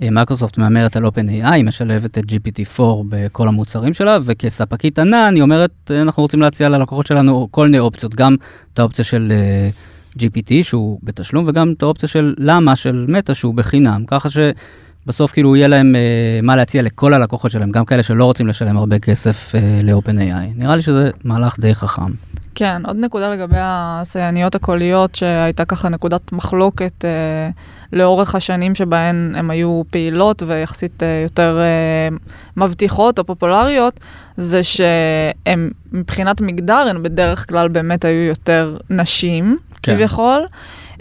מייקרוסופט 0.00 0.58
מהמרת 0.58 0.96
על 0.96 1.06
OpenAI, 1.06 1.50
היא 1.50 1.64
משלבת 1.64 2.18
את 2.18 2.24
GPT-4 2.24 2.82
בכל 3.08 3.48
המוצרים 3.48 3.94
שלה, 3.94 4.18
וכספקית 4.24 4.98
ענן 4.98 5.32
היא 5.34 5.42
אומרת, 5.42 5.70
אה, 5.90 6.02
אנחנו 6.02 6.22
רוצים 6.22 6.40
להציע 6.40 6.68
ללקוחות 6.68 7.06
שלנו 7.06 7.48
כל 7.50 7.66
מיני 7.66 7.78
אופציות, 7.78 8.14
גם 8.14 8.36
את 8.74 8.78
האופציה 8.78 9.04
של 9.04 9.32
אה, 9.32 9.70
GPT 10.18 10.62
שהוא 10.62 10.98
בתשלום, 11.02 11.44
וגם 11.48 11.72
את 11.76 11.82
האופציה 11.82 12.08
של 12.08 12.34
למה 12.38 12.76
של 12.76 13.06
מטא 13.08 13.34
שהוא 13.34 13.54
בחינם, 13.54 14.04
ככה 14.06 14.28
שבסוף 14.30 15.32
כאילו 15.32 15.56
יהיה 15.56 15.68
להם 15.68 15.96
אה, 15.96 16.40
מה 16.42 16.56
להציע 16.56 16.82
לכל 16.82 17.14
הלקוחות 17.14 17.50
שלהם, 17.50 17.70
גם 17.70 17.84
כאלה 17.84 18.02
שלא 18.02 18.24
רוצים 18.24 18.46
לשלם 18.46 18.76
הרבה 18.76 18.98
כסף 18.98 19.54
אה, 19.54 19.80
ל-OpenAI. 19.82 20.56
נראה 20.56 20.76
לי 20.76 20.82
שזה 20.82 21.10
מהלך 21.24 21.58
די 21.60 21.74
חכם. 21.74 22.12
כן, 22.54 22.82
עוד 22.86 22.96
נקודה 22.96 23.30
לגבי 23.30 23.58
השיאניות 23.58 24.54
הקוליות, 24.54 25.14
שהייתה 25.14 25.64
ככה 25.64 25.88
נקודת 25.88 26.32
מחלוקת 26.32 27.04
אה, 27.04 27.50
לאורך 27.92 28.34
השנים 28.34 28.74
שבהן 28.74 29.32
הן 29.36 29.50
היו 29.50 29.82
פעילות 29.90 30.42
ויחסית 30.46 31.02
אה, 31.02 31.20
יותר 31.22 31.58
אה, 31.60 32.16
מבטיחות 32.56 33.18
או 33.18 33.24
פופולריות, 33.24 34.00
זה 34.36 34.62
שהן 34.62 35.70
מבחינת 35.92 36.40
מגדר, 36.40 36.86
הן 36.90 37.02
בדרך 37.02 37.48
כלל 37.48 37.68
באמת 37.68 38.04
היו 38.04 38.22
יותר 38.22 38.76
נשים, 38.90 39.56
כן. 39.82 39.94
כביכול. 39.94 40.46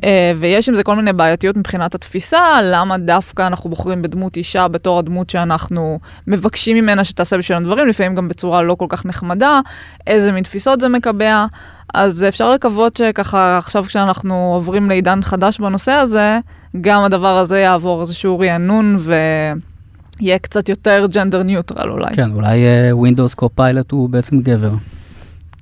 אה, 0.03 0.31
ויש 0.39 0.70
עם 0.70 0.75
זה 0.75 0.84
כל 0.84 0.96
מיני 0.96 1.13
בעייתיות 1.13 1.58
מבחינת 1.58 1.96
התפיסה, 1.96 2.62
למה 2.63 2.98
דווקא 2.98 3.48
אנחנו 3.48 3.70
בוחרים 3.70 4.01
בדמות 4.01 4.38
אישה 4.38 4.67
בתור 4.67 5.00
הדמות 5.00 5.29
שאנחנו 5.29 6.00
מבקשים 6.27 6.77
ממנה 6.77 7.03
שתעשה 7.03 7.38
בשבילנו 7.38 7.65
דברים, 7.65 7.88
לפעמים 7.88 8.15
גם 8.15 8.27
בצורה 8.27 8.62
לא 8.62 8.75
כל 8.75 8.86
כך 8.89 9.05
נחמדה, 9.05 9.60
איזה 10.08 10.31
מין 10.31 10.43
תפיסות 10.43 10.81
זה 10.81 10.89
מקבע. 10.89 11.46
אז 11.93 12.24
אפשר 12.27 12.51
לקוות 12.51 12.98
שככה 12.98 13.58
עכשיו 13.58 13.84
כשאנחנו 13.84 14.51
עוברים 14.53 14.89
לעידן 14.89 15.22
חדש 15.22 15.60
בנושא 15.60 15.91
הזה, 15.91 16.39
גם 16.81 17.03
הדבר 17.03 17.38
הזה 17.38 17.60
יעבור 17.60 18.01
איזשהו 18.01 18.39
רענון 18.39 18.98
ויהיה 19.00 20.39
קצת 20.39 20.70
יותר 20.70 21.05
ג'נדר 21.13 21.43
ניוטרל 21.43 21.89
אולי. 21.89 22.15
כן, 22.15 22.31
אולי 22.31 22.60
Windows 22.91 23.41
Copilot 23.41 23.88
הוא 23.91 24.10
בעצם 24.10 24.39
גבר. 24.39 24.72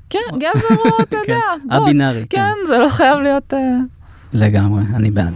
כן, 0.10 0.20
גבר 0.38 0.76
או 0.86 1.04
אתה 1.04 1.18
כן, 1.26 1.34
יודע, 1.34 1.40
בוט. 1.64 1.74
הבינארי, 1.74 2.26
כן. 2.30 2.38
כן, 2.38 2.68
זה 2.68 2.78
לא 2.78 2.90
חייב 2.90 3.20
להיות... 3.20 3.54
אה, 4.35 4.41
לגמרי, 4.41 4.83
אני 4.95 5.11
בעד. 5.11 5.35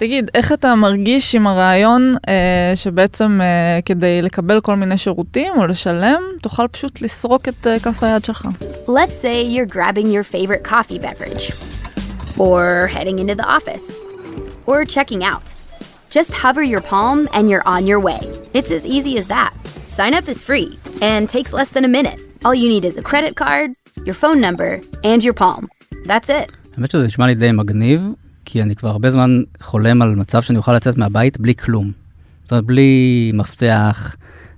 תגיד, 0.00 0.30
איך 0.34 0.52
אתה 0.52 0.74
מרגיש 0.74 1.34
עם 1.34 1.46
הרעיון 1.46 2.14
אה, 2.28 2.72
שבעצם 2.74 3.40
אה, 3.42 3.80
כדי 3.84 4.22
לקבל 4.22 4.60
כל 4.60 4.76
מיני 4.76 4.98
שירותים 4.98 5.52
או 5.56 5.66
לשלם, 5.66 6.22
תוכל 6.42 6.68
פשוט 6.68 7.02
לסרוק 7.02 7.48
את 7.48 7.66
אה, 7.66 7.78
כף 7.78 8.02
היד 8.02 8.24
שלך? 8.24 8.48
Let's 8.86 9.14
say 9.22 9.42
you're 9.42 9.74
grabbing 9.74 10.06
your 10.06 10.24
favorite 10.24 10.64
coffee 10.64 10.98
beverage, 10.98 11.52
or 12.38 12.86
heading 12.94 13.18
into 13.18 13.34
the 13.34 13.48
office, 13.56 13.96
or 14.66 14.84
checking 14.84 15.22
out. 15.22 15.46
Just 16.10 16.30
hover 16.42 16.62
your 16.62 16.82
palm 16.92 17.18
and 17.34 17.44
you're 17.50 17.66
on 17.76 17.82
your 17.86 18.00
way. 18.08 18.20
It's 18.58 18.70
as 18.78 18.84
easy 18.96 19.14
as 19.20 19.26
that. 19.28 19.52
Sign 19.98 20.12
up 20.18 20.26
is 20.34 20.42
free 20.42 20.70
and 21.10 21.28
takes 21.28 21.52
less 21.58 21.70
than 21.74 21.84
a 21.84 21.92
minute. 21.98 22.18
All 22.44 22.54
you 22.62 22.68
need 22.74 22.84
is 22.90 22.96
a 22.96 23.04
credit 23.10 23.34
card, 23.42 23.68
your 24.08 24.16
phone 24.22 24.40
number, 24.46 24.70
and 25.10 25.22
your 25.26 25.36
palm. 25.42 25.62
That's 26.10 26.28
it. 26.40 26.48
האמת 26.77 26.91
שזה 26.91 27.05
נשמע 27.05 27.27
לי 27.27 27.35
די 27.35 27.51
מגניב, 27.51 28.07
כי 28.45 28.61
אני 28.61 28.75
כבר 28.75 28.89
הרבה 28.89 29.09
זמן 29.11 29.41
חולם 29.61 30.01
על 30.01 30.15
מצב 30.15 30.41
שאני 30.41 30.57
אוכל 30.57 30.73
לצאת 30.75 30.97
מהבית 30.97 31.39
בלי 31.39 31.55
כלום. 31.55 31.91
זאת 32.43 32.51
אומרת, 32.51 32.63
בלי 32.65 33.31
מפתח, 33.33 34.15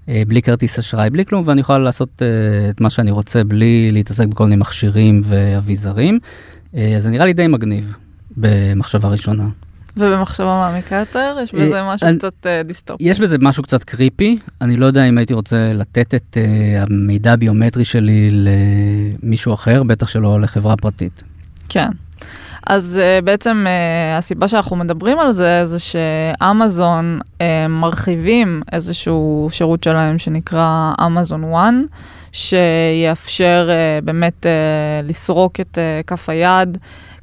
אה, 0.10 0.24
בלי 0.28 0.42
כרטיס 0.42 0.80
אשראי, 0.80 1.10
בלי 1.10 1.26
כלום, 1.26 1.44
ואני 1.48 1.62
יכול 1.62 1.78
לעשות 1.78 2.22
אה, 2.22 2.28
את 2.70 2.82
מה 2.82 2.90
שאני 2.90 3.12
רוצה 3.12 3.44
בלי 3.44 3.90
להתעסק 3.92 4.28
בכל 4.28 4.44
מיני 4.44 4.56
מכשירים 4.56 5.22
ואביזרים. 5.24 6.20
אה, 6.76 6.94
אז 6.96 7.04
זה 7.04 7.10
נראה 7.10 7.26
לי 7.26 7.34
די 7.34 7.48
מגניב 7.48 7.94
במחשבה 8.38 9.10
ראשונה. 9.10 9.50
ובמחשבה 9.98 10.46
מעמיקה 10.62 10.96
יותר, 10.96 11.38
יש 11.44 11.54
בזה 11.56 11.82
משהו 11.84 12.08
אני- 12.08 12.18
קצת 12.18 12.34
דיסטופי. 12.66 13.04
יש 13.04 13.20
בזה 13.20 13.38
משהו 13.42 13.64
קצת 13.64 13.84
קריפי, 13.84 14.38
אני 14.62 14.78
לא 14.78 14.86
יודע 14.86 15.04
אם 15.06 15.18
הייתי 15.18 15.34
רוצה 15.34 15.72
לתת 15.74 16.16
את 16.16 16.38
המידע 16.80 17.34
הביומטרי 17.34 17.86
שלי 17.86 18.30
למישהו 19.24 19.54
אחר, 19.54 19.84
בטח 19.84 20.08
שלא 20.08 20.42
לחברה 20.42 20.78
פרטית. 20.78 21.24
כן. 21.70 21.90
אז 22.68 23.00
uh, 23.00 23.26
בעצם 23.26 23.66
uh, 23.68 24.18
הסיבה 24.18 24.48
שאנחנו 24.48 24.76
מדברים 24.76 25.20
על 25.20 25.32
זה, 25.32 25.66
זה 25.66 25.80
שאמזון 25.80 27.20
uh, 27.24 27.42
מרחיבים 27.70 28.62
איזשהו 28.72 29.48
שירות 29.52 29.84
שלהם 29.84 30.20
שנקרא 30.20 30.94
אמזון 31.06 31.44
וואן, 31.44 31.84
שיאפשר 32.32 33.70
uh, 33.70 34.06
באמת 34.06 34.46
uh, 34.46 35.10
לסרוק 35.10 35.60
את 35.60 35.78
uh, 35.78 36.08
כף 36.08 36.30
היד. 36.30 36.78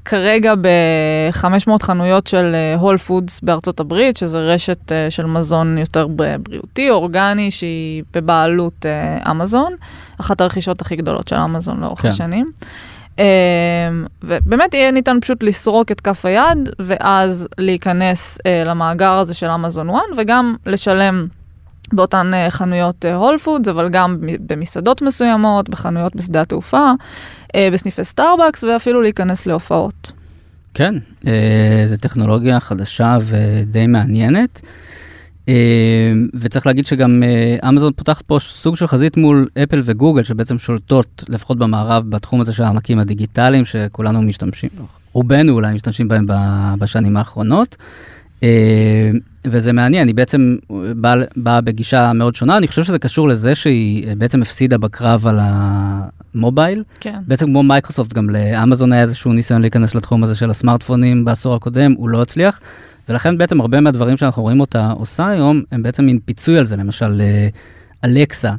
כרגע 0.05 0.55
ב-500 0.55 1.83
חנויות 1.83 2.27
של 2.27 2.55
הול 2.79 2.99
פודס 2.99 3.41
בארצות 3.41 3.81
הברית, 3.81 4.17
שזה 4.17 4.39
רשת 4.39 4.79
uh, 4.89 5.11
של 5.11 5.27
מזון 5.27 5.79
יותר 5.79 6.07
בריאותי, 6.39 6.91
אורגני, 6.91 7.51
שהיא 7.51 8.03
בבעלות 8.15 8.87
uh, 9.25 9.31
אמזון, 9.31 9.75
אחת 10.21 10.41
הרכישות 10.41 10.81
הכי 10.81 10.97
גדולות 10.97 11.29
של 11.29 11.37
אמזון 11.37 11.81
לאורך 11.81 12.03
כן. 12.03 12.09
השנים. 12.09 12.47
Um, 13.17 13.21
ובאמת 14.23 14.75
יהיה 14.75 14.91
ניתן 14.91 15.19
פשוט 15.21 15.43
לסרוק 15.43 15.93
את 15.93 16.01
כף 16.01 16.25
היד 16.25 16.69
ואז 16.79 17.49
להיכנס 17.59 18.39
uh, 18.39 18.69
למאגר 18.69 19.13
הזה 19.13 19.35
של 19.35 19.51
אמזון 19.51 19.91
וואן 19.91 20.03
וגם 20.17 20.57
לשלם 20.67 21.27
באותן 21.93 22.31
uh, 22.35 22.51
חנויות 22.51 23.05
הול 23.05 23.35
uh, 23.35 23.39
פודס 23.39 23.69
אבל 23.69 23.89
גם 23.89 24.17
במסעדות 24.21 25.03
מסוימות, 25.03 25.69
בחנויות 25.69 26.17
בשדה 26.17 26.41
התעופה, 26.41 26.91
בסניפי 27.73 28.05
סטארבקס 28.05 28.65
ואפילו 28.65 29.03
להיכנס 29.03 29.47
להופעות. 29.47 30.13
כן, 30.75 30.95
אה, 31.27 31.85
זו 31.87 31.97
טכנולוגיה 31.97 32.61
חדשה 32.61 33.19
ודי 33.23 33.87
מעניינת. 33.87 34.61
אה, 35.49 36.13
וצריך 36.35 36.67
להגיד 36.67 36.87
שגם 36.87 37.23
אה, 37.23 37.69
אמזון 37.69 37.93
פותחת 37.97 38.23
פה 38.23 38.39
סוג 38.41 38.77
של 38.77 38.87
חזית 38.87 39.17
מול 39.17 39.49
אפל 39.63 39.83
וגוגל 39.85 40.23
שבעצם 40.23 40.59
שולטות 40.59 41.25
לפחות 41.29 41.59
במערב 41.59 42.11
בתחום 42.11 42.41
הזה 42.41 42.53
של 42.53 42.63
הארנקים 42.63 42.99
הדיגיטליים 42.99 43.65
שכולנו 43.65 44.23
משתמשים, 44.23 44.71
רובנו 45.13 45.53
אולי 45.53 45.75
משתמשים 45.75 46.09
בהם 46.09 46.27
בשנים 46.79 47.17
האחרונות. 47.17 47.77
אה, 48.43 49.11
וזה 49.47 49.73
מעניין, 49.73 50.07
היא 50.07 50.15
בעצם 50.15 50.57
באה 50.97 51.15
באה 51.37 51.61
בגישה 51.61 52.13
מאוד 52.13 52.35
שונה, 52.35 52.57
אני 52.57 52.69
חושב 52.69 52.85
שזה 52.85 52.99
קשור 52.99 53.29
לזה 53.29 53.55
שהיא 53.55 54.17
בעצם 54.19 54.43
הפסידה 54.43 54.79
בקרב 54.79 55.27
על 55.27 55.39
המובייל. 55.43 56.85
כן. 57.01 57.19
בעצם 57.27 57.47
כמו 57.47 57.63
מייקרוסופט, 57.63 58.13
גם 58.13 58.31
לאמזון 58.31 58.93
היה 58.93 59.03
איזשהו 59.03 59.33
ניסיון 59.33 59.61
להיכנס 59.61 59.95
לתחום 59.95 60.25
הזה 60.25 60.37
של 60.37 60.51
הסמארטפונים 60.51 61.25
בעשור 61.25 61.55
הקודם, 61.55 61.93
הוא 61.93 62.09
לא 62.09 62.23
הצליח, 62.23 62.61
ולכן 63.09 63.39
בעצם 63.39 63.61
הרבה 63.61 63.81
מהדברים 63.81 64.17
שאנחנו 64.17 64.43
רואים 64.43 64.61
אותה 64.61 64.91
עושה 64.91 65.29
היום, 65.29 65.63
הם 65.73 65.83
בעצם 65.83 66.05
מין 66.05 66.19
פיצוי 66.25 66.59
על 66.59 66.67
זה, 66.67 66.77
למשל 66.77 67.21
אה, 67.21 67.49
אלקסה 68.05 68.53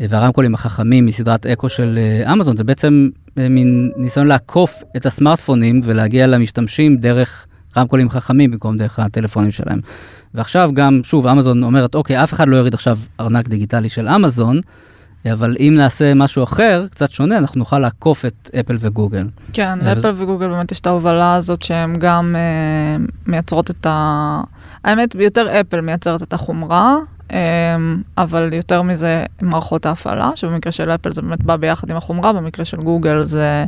אה, 0.00 0.06
והרמקולים 0.08 0.54
החכמים 0.54 1.06
מסדרת 1.06 1.46
אקו 1.46 1.68
של 1.68 1.98
אה, 1.98 2.32
אמזון, 2.32 2.56
זה 2.56 2.64
בעצם 2.64 3.08
מין 3.36 3.90
ניסיון 3.96 4.26
לעקוף 4.26 4.82
את 4.96 5.06
הסמארטפונים 5.06 5.80
ולהגיע 5.84 6.26
למשתמשים 6.26 6.96
דרך 6.96 7.46
רמקולים 7.76 8.10
חכמים 8.10 8.50
במקום 8.50 8.76
דרך 8.76 8.98
הטלפונים 8.98 9.50
שלהם. 9.50 9.80
ועכשיו 10.34 10.70
גם, 10.74 11.00
שוב, 11.04 11.26
אמזון 11.26 11.62
אומרת, 11.62 11.94
אוקיי, 11.94 12.22
אף 12.24 12.32
אחד 12.32 12.48
לא 12.48 12.56
יוריד 12.56 12.74
עכשיו 12.74 12.98
ארנק 13.20 13.48
דיגיטלי 13.48 13.88
של 13.88 14.08
אמזון, 14.08 14.60
אבל 15.32 15.56
אם 15.60 15.74
נעשה 15.76 16.14
משהו 16.14 16.44
אחר, 16.44 16.86
קצת 16.90 17.10
שונה, 17.10 17.38
אנחנו 17.38 17.58
נוכל 17.58 17.78
לעקוף 17.78 18.24
את 18.24 18.50
אפל 18.60 18.76
וגוגל. 18.80 19.28
כן, 19.52 19.78
לאפל 19.82 20.12
וגוגל 20.16 20.48
באמת 20.48 20.72
יש 20.72 20.80
את 20.80 20.86
ההובלה 20.86 21.34
הזאת 21.34 21.62
שהן 21.62 21.96
גם 21.98 22.36
אה, 22.36 23.04
מייצרות 23.26 23.70
את 23.70 23.86
ה... 23.86 24.40
האמת, 24.84 25.14
יותר 25.14 25.60
אפל 25.60 25.80
מייצרת 25.80 26.22
את 26.22 26.32
החומרה, 26.32 26.96
אה, 27.32 27.38
אבל 28.18 28.52
יותר 28.52 28.82
מזה 28.82 29.24
מערכות 29.42 29.86
ההפעלה, 29.86 30.30
שבמקרה 30.34 30.72
של 30.72 30.90
אפל 30.90 31.12
זה 31.12 31.22
באמת 31.22 31.42
בא 31.42 31.56
ביחד 31.56 31.90
עם 31.90 31.96
החומרה, 31.96 32.32
במקרה 32.32 32.64
של 32.64 32.76
גוגל 32.76 33.22
זה 33.22 33.64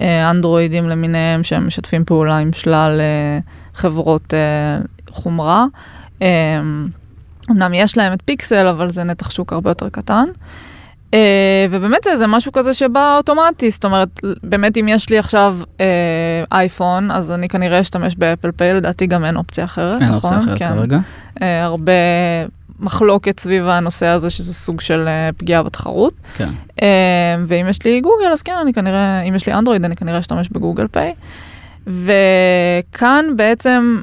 אה, 0.00 0.30
אנדרואידים 0.30 0.88
למיניהם 0.88 1.44
שהם 1.44 1.66
משתפים 1.66 2.04
פעולה 2.04 2.38
עם 2.38 2.52
שלל 2.52 3.00
אה, 3.00 3.38
חברות 3.74 4.34
אה, 4.34 4.78
חומרה. 5.10 5.66
אה, 6.22 6.60
אמנם 7.50 7.74
יש 7.74 7.96
להם 7.96 8.12
את 8.12 8.22
פיקסל, 8.24 8.66
אבל 8.66 8.90
זה 8.90 9.04
נתח 9.04 9.30
שוק 9.30 9.52
הרבה 9.52 9.70
יותר 9.70 9.88
קטן. 9.88 10.28
Uh, 11.10 11.16
ובאמת 11.70 12.04
זה, 12.04 12.16
זה 12.16 12.26
משהו 12.26 12.52
כזה 12.52 12.74
שבא 12.74 13.16
אוטומטי, 13.16 13.70
זאת 13.70 13.84
אומרת, 13.84 14.08
באמת 14.42 14.76
אם 14.76 14.88
יש 14.88 15.10
לי 15.10 15.18
עכשיו 15.18 15.58
uh, 15.62 15.80
אייפון, 16.52 17.10
אז 17.10 17.32
אני 17.32 17.48
כנראה 17.48 17.80
אשתמש 17.80 18.14
באפל 18.16 18.50
פיי, 18.52 18.74
לדעתי 18.74 19.06
גם 19.06 19.24
אין 19.24 19.36
אופציה 19.36 19.64
אחרת, 19.64 20.02
אין 20.02 20.10
נכון? 20.10 20.34
אופציה 20.34 20.54
אחרת 20.54 20.58
כן. 20.58 20.74
כרגע. 20.74 20.98
Uh, 21.38 21.42
הרבה 21.62 21.92
מחלוקת 22.80 23.40
סביב 23.40 23.68
הנושא 23.68 24.06
הזה, 24.06 24.30
שזה 24.30 24.54
סוג 24.54 24.80
של 24.80 25.08
uh, 25.08 25.32
פגיעה 25.38 25.62
בתחרות. 25.62 26.14
כן. 26.34 26.48
Uh, 26.70 26.82
ואם 27.46 27.66
יש 27.68 27.84
לי 27.84 28.00
גוגל, 28.00 28.32
אז 28.32 28.42
כן, 28.42 28.56
אני 28.62 28.72
כנראה, 28.72 29.20
אם 29.20 29.34
יש 29.34 29.46
לי 29.46 29.52
אנדרואיד, 29.52 29.84
אני 29.84 29.96
כנראה 29.96 30.18
אשתמש 30.18 30.48
בגוגל 30.48 30.86
פיי. 30.86 31.14
וכאן 31.86 33.24
בעצם 33.36 34.00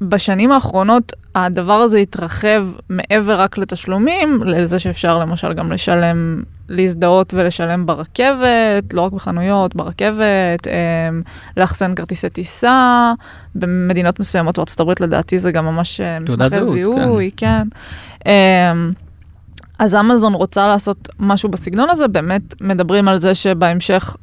בשנים 0.00 0.52
האחרונות 0.52 1.12
הדבר 1.34 1.72
הזה 1.72 1.98
התרחב 1.98 2.66
מעבר 2.90 3.40
רק 3.40 3.58
לתשלומים, 3.58 4.40
לזה 4.44 4.78
שאפשר 4.78 5.18
למשל 5.18 5.52
גם 5.52 5.72
לשלם, 5.72 6.42
להזדהות 6.68 7.34
ולשלם 7.34 7.86
ברכבת, 7.86 8.94
לא 8.94 9.00
רק 9.00 9.12
בחנויות, 9.12 9.76
ברכבת, 9.76 10.66
אמ, 10.66 11.22
לאחסן 11.56 11.94
כרטיסי 11.94 12.30
טיסה, 12.30 13.12
במדינות 13.54 14.20
מסוימות 14.20 14.56
בארצות 14.56 14.80
הברית 14.80 15.00
לדעתי 15.00 15.38
זה 15.38 15.52
גם 15.52 15.64
ממש 15.64 16.00
אה, 16.00 16.18
מסמכי 16.20 16.62
זיהוי, 16.62 17.30
כן. 17.36 17.68
אמ, 18.26 18.92
אז 19.78 19.94
אמזון 19.94 20.34
רוצה 20.34 20.68
לעשות 20.68 21.08
משהו 21.18 21.48
בסגנון 21.48 21.90
הזה, 21.90 22.08
באמת 22.08 22.60
מדברים 22.60 23.08
על 23.08 23.18
זה 23.18 23.34
שבהמשך, 23.34 24.16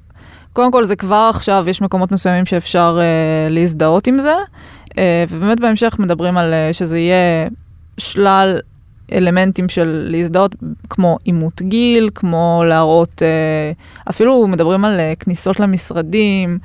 קודם 0.54 0.72
כל 0.72 0.84
זה 0.84 0.96
כבר 0.96 1.30
עכשיו, 1.34 1.66
יש 1.68 1.82
מקומות 1.82 2.12
מסוימים 2.12 2.46
שאפשר 2.46 3.00
uh, 3.00 3.54
להזדהות 3.54 4.08
עם 4.08 4.20
זה, 4.20 4.36
uh, 4.90 4.94
ובאמת 5.30 5.60
בהמשך 5.60 5.96
מדברים 6.00 6.38
על 6.38 6.54
uh, 6.54 6.74
שזה 6.74 6.98
יהיה 7.00 7.48
שלל 7.98 8.60
אלמנטים 9.12 9.70
של 9.70 10.08
להזדהות, 10.12 10.56
כמו 10.90 11.18
אימות 11.26 11.62
גיל, 11.62 12.10
כמו 12.16 12.64
להראות, 12.68 13.22
uh, 13.22 14.10
אפילו 14.10 14.48
מדברים 14.48 14.86
על 14.86 15.00
uh, 15.00 15.24
כניסות 15.24 15.60
למשרדים. 15.60 16.60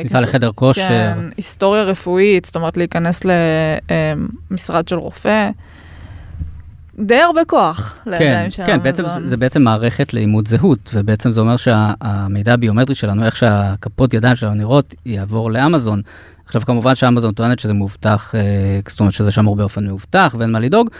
כניסה 0.00 0.20
לחדר 0.20 0.50
כושר. 0.54 0.88
כן, 0.88 1.18
היסטוריה 1.36 1.82
רפואית, 1.82 2.44
זאת 2.44 2.56
אומרת 2.56 2.76
להיכנס 2.76 3.22
למשרד 4.50 4.88
של 4.88 4.96
רופא. 4.96 5.50
די 6.98 7.20
הרבה 7.20 7.44
כוח 7.44 7.94
כן, 8.04 8.10
לידיים 8.10 8.50
של 8.50 8.66
כן, 8.66 8.82
בעצם 8.82 9.04
אמזון. 9.04 9.20
זה, 9.20 9.28
זה 9.28 9.36
בעצם 9.36 9.62
מערכת 9.62 10.14
לאימות 10.14 10.46
זהות, 10.46 10.90
ובעצם 10.94 11.32
זה 11.32 11.40
אומר 11.40 11.56
שהמידע 11.56 12.52
הביומטרי 12.52 12.94
שלנו, 12.94 13.24
איך 13.24 13.36
שהכפות 13.36 14.14
ידיים 14.14 14.36
שלנו 14.36 14.54
נראות, 14.54 14.94
יעבור 15.06 15.50
לאמזון. 15.50 16.02
עכשיו 16.44 16.62
כמובן 16.62 16.94
שאמזון 16.94 17.32
טוענת 17.32 17.58
שזה 17.58 17.72
מאובטח, 17.72 18.34
אה, 18.34 18.40
זאת 18.88 19.00
אומרת 19.00 19.12
שזה 19.12 19.32
שמור 19.32 19.56
באופן 19.56 19.86
מאובטח 19.86 20.34
ואין 20.38 20.50
מה 20.50 20.60
לדאוג, 20.60 20.90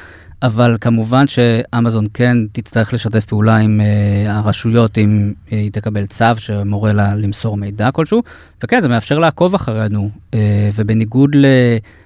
אבל 0.43 0.77
כמובן 0.81 1.27
שאמזון 1.27 2.07
כן 2.15 2.37
תצטרך 2.53 2.95
לשתף 2.95 3.25
פעולה 3.25 3.57
עם 3.57 3.81
אה, 3.81 4.37
הרשויות 4.37 4.99
אם 4.99 5.33
אה, 5.53 5.59
היא 5.59 5.73
תקבל 5.73 6.07
צו 6.07 6.25
שמורה 6.39 6.93
לה 6.93 7.15
למסור 7.15 7.57
מידע 7.57 7.91
כלשהו, 7.91 8.23
וכן 8.65 8.83
זה 8.83 8.89
מאפשר 8.89 9.19
לעקוב 9.19 9.55
אחרינו, 9.55 10.11
אה, 10.35 10.71
ובניגוד 10.75 11.31
ל... 11.35 11.47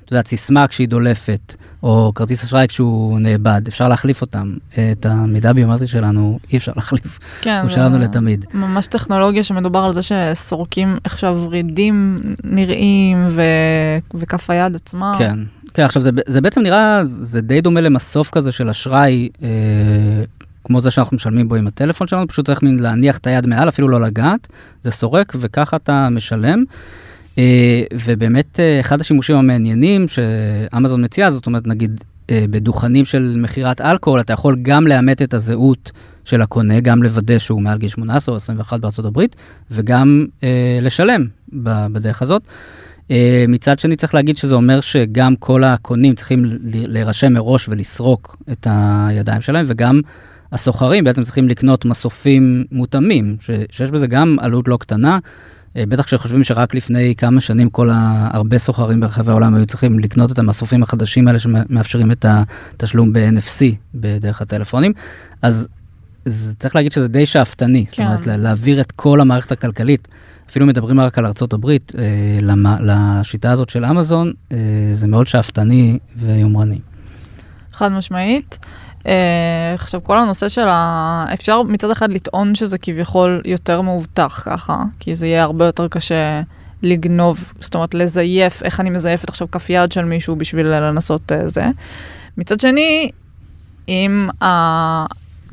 את 0.04 0.12
יודעת, 0.12 0.26
סיסמה 0.26 0.66
כשהיא 0.66 0.88
דולפת, 0.88 1.54
או 1.82 2.12
כרטיס 2.14 2.44
אשראי 2.44 2.68
כשהוא 2.68 3.18
נאבד, 3.18 3.62
אפשר 3.68 3.88
להחליף 3.88 4.20
אותם. 4.20 4.54
את 4.92 5.06
המידע 5.06 5.50
הביומטרי 5.50 5.86
שלנו 5.86 6.38
אי 6.52 6.58
אפשר 6.58 6.72
להחליף, 6.76 7.18
כן, 7.40 7.60
הוא 7.62 7.70
שלנו 7.70 7.98
לתמיד. 7.98 8.44
ממש 8.54 8.86
טכנולוגיה 8.86 9.42
שמדובר 9.42 9.78
על 9.78 9.92
זה 9.92 10.00
שסורקים 10.02 10.96
איך 11.04 11.18
שהוורידים 11.18 12.18
נראים 12.44 13.26
ו... 13.30 13.42
וכף 14.14 14.50
היד 14.50 14.74
עצמה. 14.76 15.12
כן, 15.18 15.38
כן, 15.74 15.82
עכשיו 15.82 16.02
זה, 16.02 16.10
זה 16.26 16.40
בעצם 16.40 16.60
נראה, 16.60 17.02
זה 17.06 17.40
די 17.40 17.60
דומה 17.60 17.80
למסוף 17.80 18.30
כזה 18.30 18.52
של 18.52 18.68
אשראי, 18.68 19.28
אה, 19.42 19.48
כמו 20.64 20.80
זה 20.80 20.90
שאנחנו 20.90 21.14
משלמים 21.14 21.48
בו 21.48 21.54
עם 21.54 21.66
הטלפון 21.66 22.06
שלנו, 22.06 22.28
פשוט 22.28 22.46
צריך 22.46 22.62
מין 22.62 22.78
להניח 22.78 23.18
את 23.18 23.26
היד 23.26 23.46
מעל, 23.46 23.68
אפילו 23.68 23.88
לא 23.88 24.00
לגעת, 24.00 24.48
זה 24.82 24.90
סורק 24.90 25.32
וככה 25.40 25.76
אתה 25.76 26.08
משלם. 26.10 26.64
אה, 27.38 27.82
ובאמת 28.04 28.60
אה, 28.60 28.80
אחד 28.80 29.00
השימושים 29.00 29.36
המעניינים 29.36 30.08
שאמזון 30.08 31.04
מציעה, 31.04 31.30
זאת 31.30 31.46
אומרת 31.46 31.66
נגיד 31.66 32.04
אה, 32.30 32.44
בדוכנים 32.50 33.04
של 33.04 33.36
מכירת 33.38 33.80
אלכוהול, 33.80 34.20
אתה 34.20 34.32
יכול 34.32 34.56
גם 34.62 34.86
לאמת 34.86 35.22
את 35.22 35.34
הזהות 35.34 35.92
של 36.24 36.42
הקונה, 36.42 36.80
גם 36.80 37.02
לוודא 37.02 37.38
שהוא 37.38 37.62
מעל 37.62 37.78
גיל 37.78 37.88
18 37.88 38.32
או 38.32 38.36
21 38.36 38.80
בארצות 38.80 39.04
הברית, 39.04 39.36
וגם 39.70 40.26
אה, 40.42 40.78
לשלם 40.82 41.26
בדרך 41.92 42.22
הזאת. 42.22 42.42
אה, 43.10 43.44
מצד 43.48 43.78
שני 43.78 43.96
צריך 43.96 44.14
להגיד 44.14 44.36
שזה 44.36 44.54
אומר 44.54 44.80
שגם 44.80 45.36
כל 45.36 45.64
הקונים 45.64 46.14
צריכים 46.14 46.44
להירשם 46.64 47.32
מראש 47.32 47.68
ולסרוק 47.68 48.36
את 48.52 48.66
הידיים 48.70 49.40
שלהם, 49.40 49.64
וגם 49.68 50.00
הסוחרים 50.52 51.04
בעצם 51.04 51.22
צריכים 51.22 51.48
לקנות 51.48 51.84
מסופים 51.84 52.64
מותאמים, 52.72 53.36
ש- 53.40 53.50
שיש 53.70 53.90
בזה 53.90 54.06
גם 54.06 54.36
עלות 54.40 54.68
לא 54.68 54.76
קטנה. 54.76 55.18
אה, 55.76 55.84
בטח 55.88 56.04
כשחושבים 56.04 56.44
שרק 56.44 56.74
לפני 56.74 57.14
כמה 57.16 57.40
שנים 57.40 57.70
כל. 57.70 57.90
הרבה 57.92 58.58
סוחרים 58.58 59.00
ברחבי 59.00 59.30
העולם 59.30 59.54
היו 59.54 59.66
צריכים 59.66 59.98
לקנות 59.98 60.32
את 60.32 60.38
המסופים 60.38 60.82
החדשים 60.82 61.28
האלה 61.28 61.38
שמאפשרים 61.38 62.12
את 62.12 62.26
התשלום 62.28 63.12
ב-NFC 63.12 63.64
בדרך 63.94 64.42
הטלפונים, 64.42 64.92
אז 65.42 65.68
זה 66.24 66.54
צריך 66.54 66.76
להגיד 66.76 66.92
שזה 66.92 67.08
די 67.08 67.26
שאפתני, 67.26 67.84
זאת 67.88 67.96
כן. 67.96 68.06
אומרת 68.06 68.26
לה- 68.26 68.36
להעביר 68.36 68.80
את 68.80 68.92
כל 68.92 69.20
המערכת 69.20 69.52
הכלכלית, 69.52 70.08
אפילו 70.50 70.66
מדברים 70.66 71.00
רק 71.00 71.18
על 71.18 71.26
ארצות 71.26 71.52
הברית, 71.52 71.92
אה, 71.98 72.02
למה, 72.42 72.76
לשיטה 72.80 73.50
הזאת 73.50 73.68
של 73.70 73.84
אמזון, 73.84 74.32
אה, 74.52 74.56
זה 74.92 75.06
מאוד 75.06 75.26
שאפתני 75.26 75.98
ויומרני. 76.16 76.78
חד 77.72 77.88
משמעית. 77.92 78.58
אה, 79.06 79.12
עכשיו 79.74 80.04
כל 80.04 80.18
הנושא 80.18 80.48
של 80.48 80.68
ה... 80.68 81.24
אפשר 81.34 81.62
מצד 81.62 81.90
אחד 81.90 82.10
לטעון 82.12 82.54
שזה 82.54 82.78
כביכול 82.78 83.42
יותר 83.44 83.80
מאובטח 83.80 84.42
ככה, 84.46 84.82
כי 85.00 85.14
זה 85.14 85.26
יהיה 85.26 85.42
הרבה 85.42 85.66
יותר 85.66 85.88
קשה 85.88 86.42
לגנוב, 86.82 87.52
זאת 87.60 87.74
אומרת 87.74 87.94
לזייף, 87.94 88.62
איך 88.62 88.80
אני 88.80 88.90
מזייפת 88.90 89.28
עכשיו 89.28 89.50
כף 89.50 89.70
יד 89.70 89.92
של 89.92 90.04
מישהו 90.04 90.36
בשביל 90.36 90.66
לנסות 90.66 91.32
אה, 91.32 91.48
זה. 91.48 91.64
מצד 92.38 92.60
שני, 92.60 93.10
אם 93.88 94.28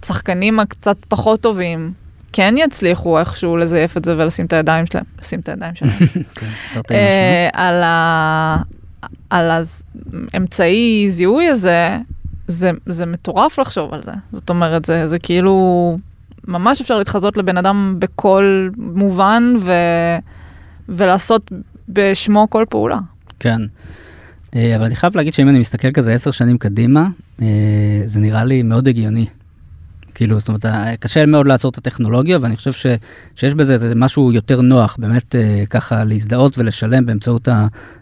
השחקנים 0.04 0.60
הקצת 0.60 0.98
פחות 1.08 1.42
טובים 1.42 1.94
כן 2.34 2.56
יצליחו 2.58 3.20
איכשהו 3.20 3.58
לזייף 3.58 3.98
את 3.98 4.06
זה 4.06 4.16
ולשים 4.18 4.46
את 4.46 4.54
הידיים 4.54 4.86
שלהם, 4.86 5.04
לשים 5.22 5.40
את 5.40 5.50
הידיים 5.50 5.76
שלהם. 5.76 5.92
כן. 6.74 6.96
אה, 6.96 7.50
על, 7.54 7.84
ה... 7.84 8.58
על 9.30 9.52
האמצעי 10.34 11.06
זיהוי 11.10 11.48
הזה, 11.48 11.98
זה, 12.48 12.72
זה 12.86 13.06
מטורף 13.06 13.60
לחשוב 13.60 13.94
על 13.94 14.02
זה. 14.02 14.12
זאת 14.32 14.50
אומרת, 14.50 14.86
זה, 14.86 15.08
זה 15.08 15.20
כאילו, 15.20 15.98
ממש 16.48 16.82
אפשר 16.82 16.98
להתחזות 16.98 17.38
לבן 17.38 17.58
אדם 17.58 17.96
בכל 18.00 18.70
מובן 18.78 19.54
ו... 19.62 19.72
ולעשות 20.90 21.52
בשמו 21.90 22.48
כל 22.50 22.66
פעולה. 22.70 23.00
כן. 23.40 23.62
אה, 24.56 24.76
אבל 24.76 24.86
אני 24.86 24.96
חייב 24.96 25.18
להגיד 25.18 25.34
שאם 25.34 25.50
אני 25.50 25.60
מסתכל 25.60 25.92
כזה 25.92 26.14
עשר 26.14 26.32
שנים 26.32 26.58
קדימה, 26.58 27.08
אה, 27.42 27.48
זה 28.06 28.20
נראה 28.20 28.44
לי 28.44 28.64
מאוד 28.64 28.88
הגיוני. 28.88 29.26
כאילו, 30.18 30.40
זאת 30.40 30.48
אומרת, 30.48 30.66
אה, 30.66 30.98
קשה 31.00 31.26
מאוד 31.26 31.48
לעצור 31.48 31.72
את 31.72 31.78
הטכנולוגיה, 31.78 32.38
ואני 32.42 32.56
חושב 32.56 32.72
ש, 32.72 32.86
שיש 33.36 33.54
בזה 33.54 33.74
איזה 33.74 33.96
משהו 33.96 34.32
יותר 34.32 34.62
נוח, 34.62 34.96
באמת 35.00 35.36
אה, 35.36 35.64
ככה 35.70 36.04
להזדהות 36.04 36.58
ולשלם 36.58 37.06
באמצעות 37.06 37.48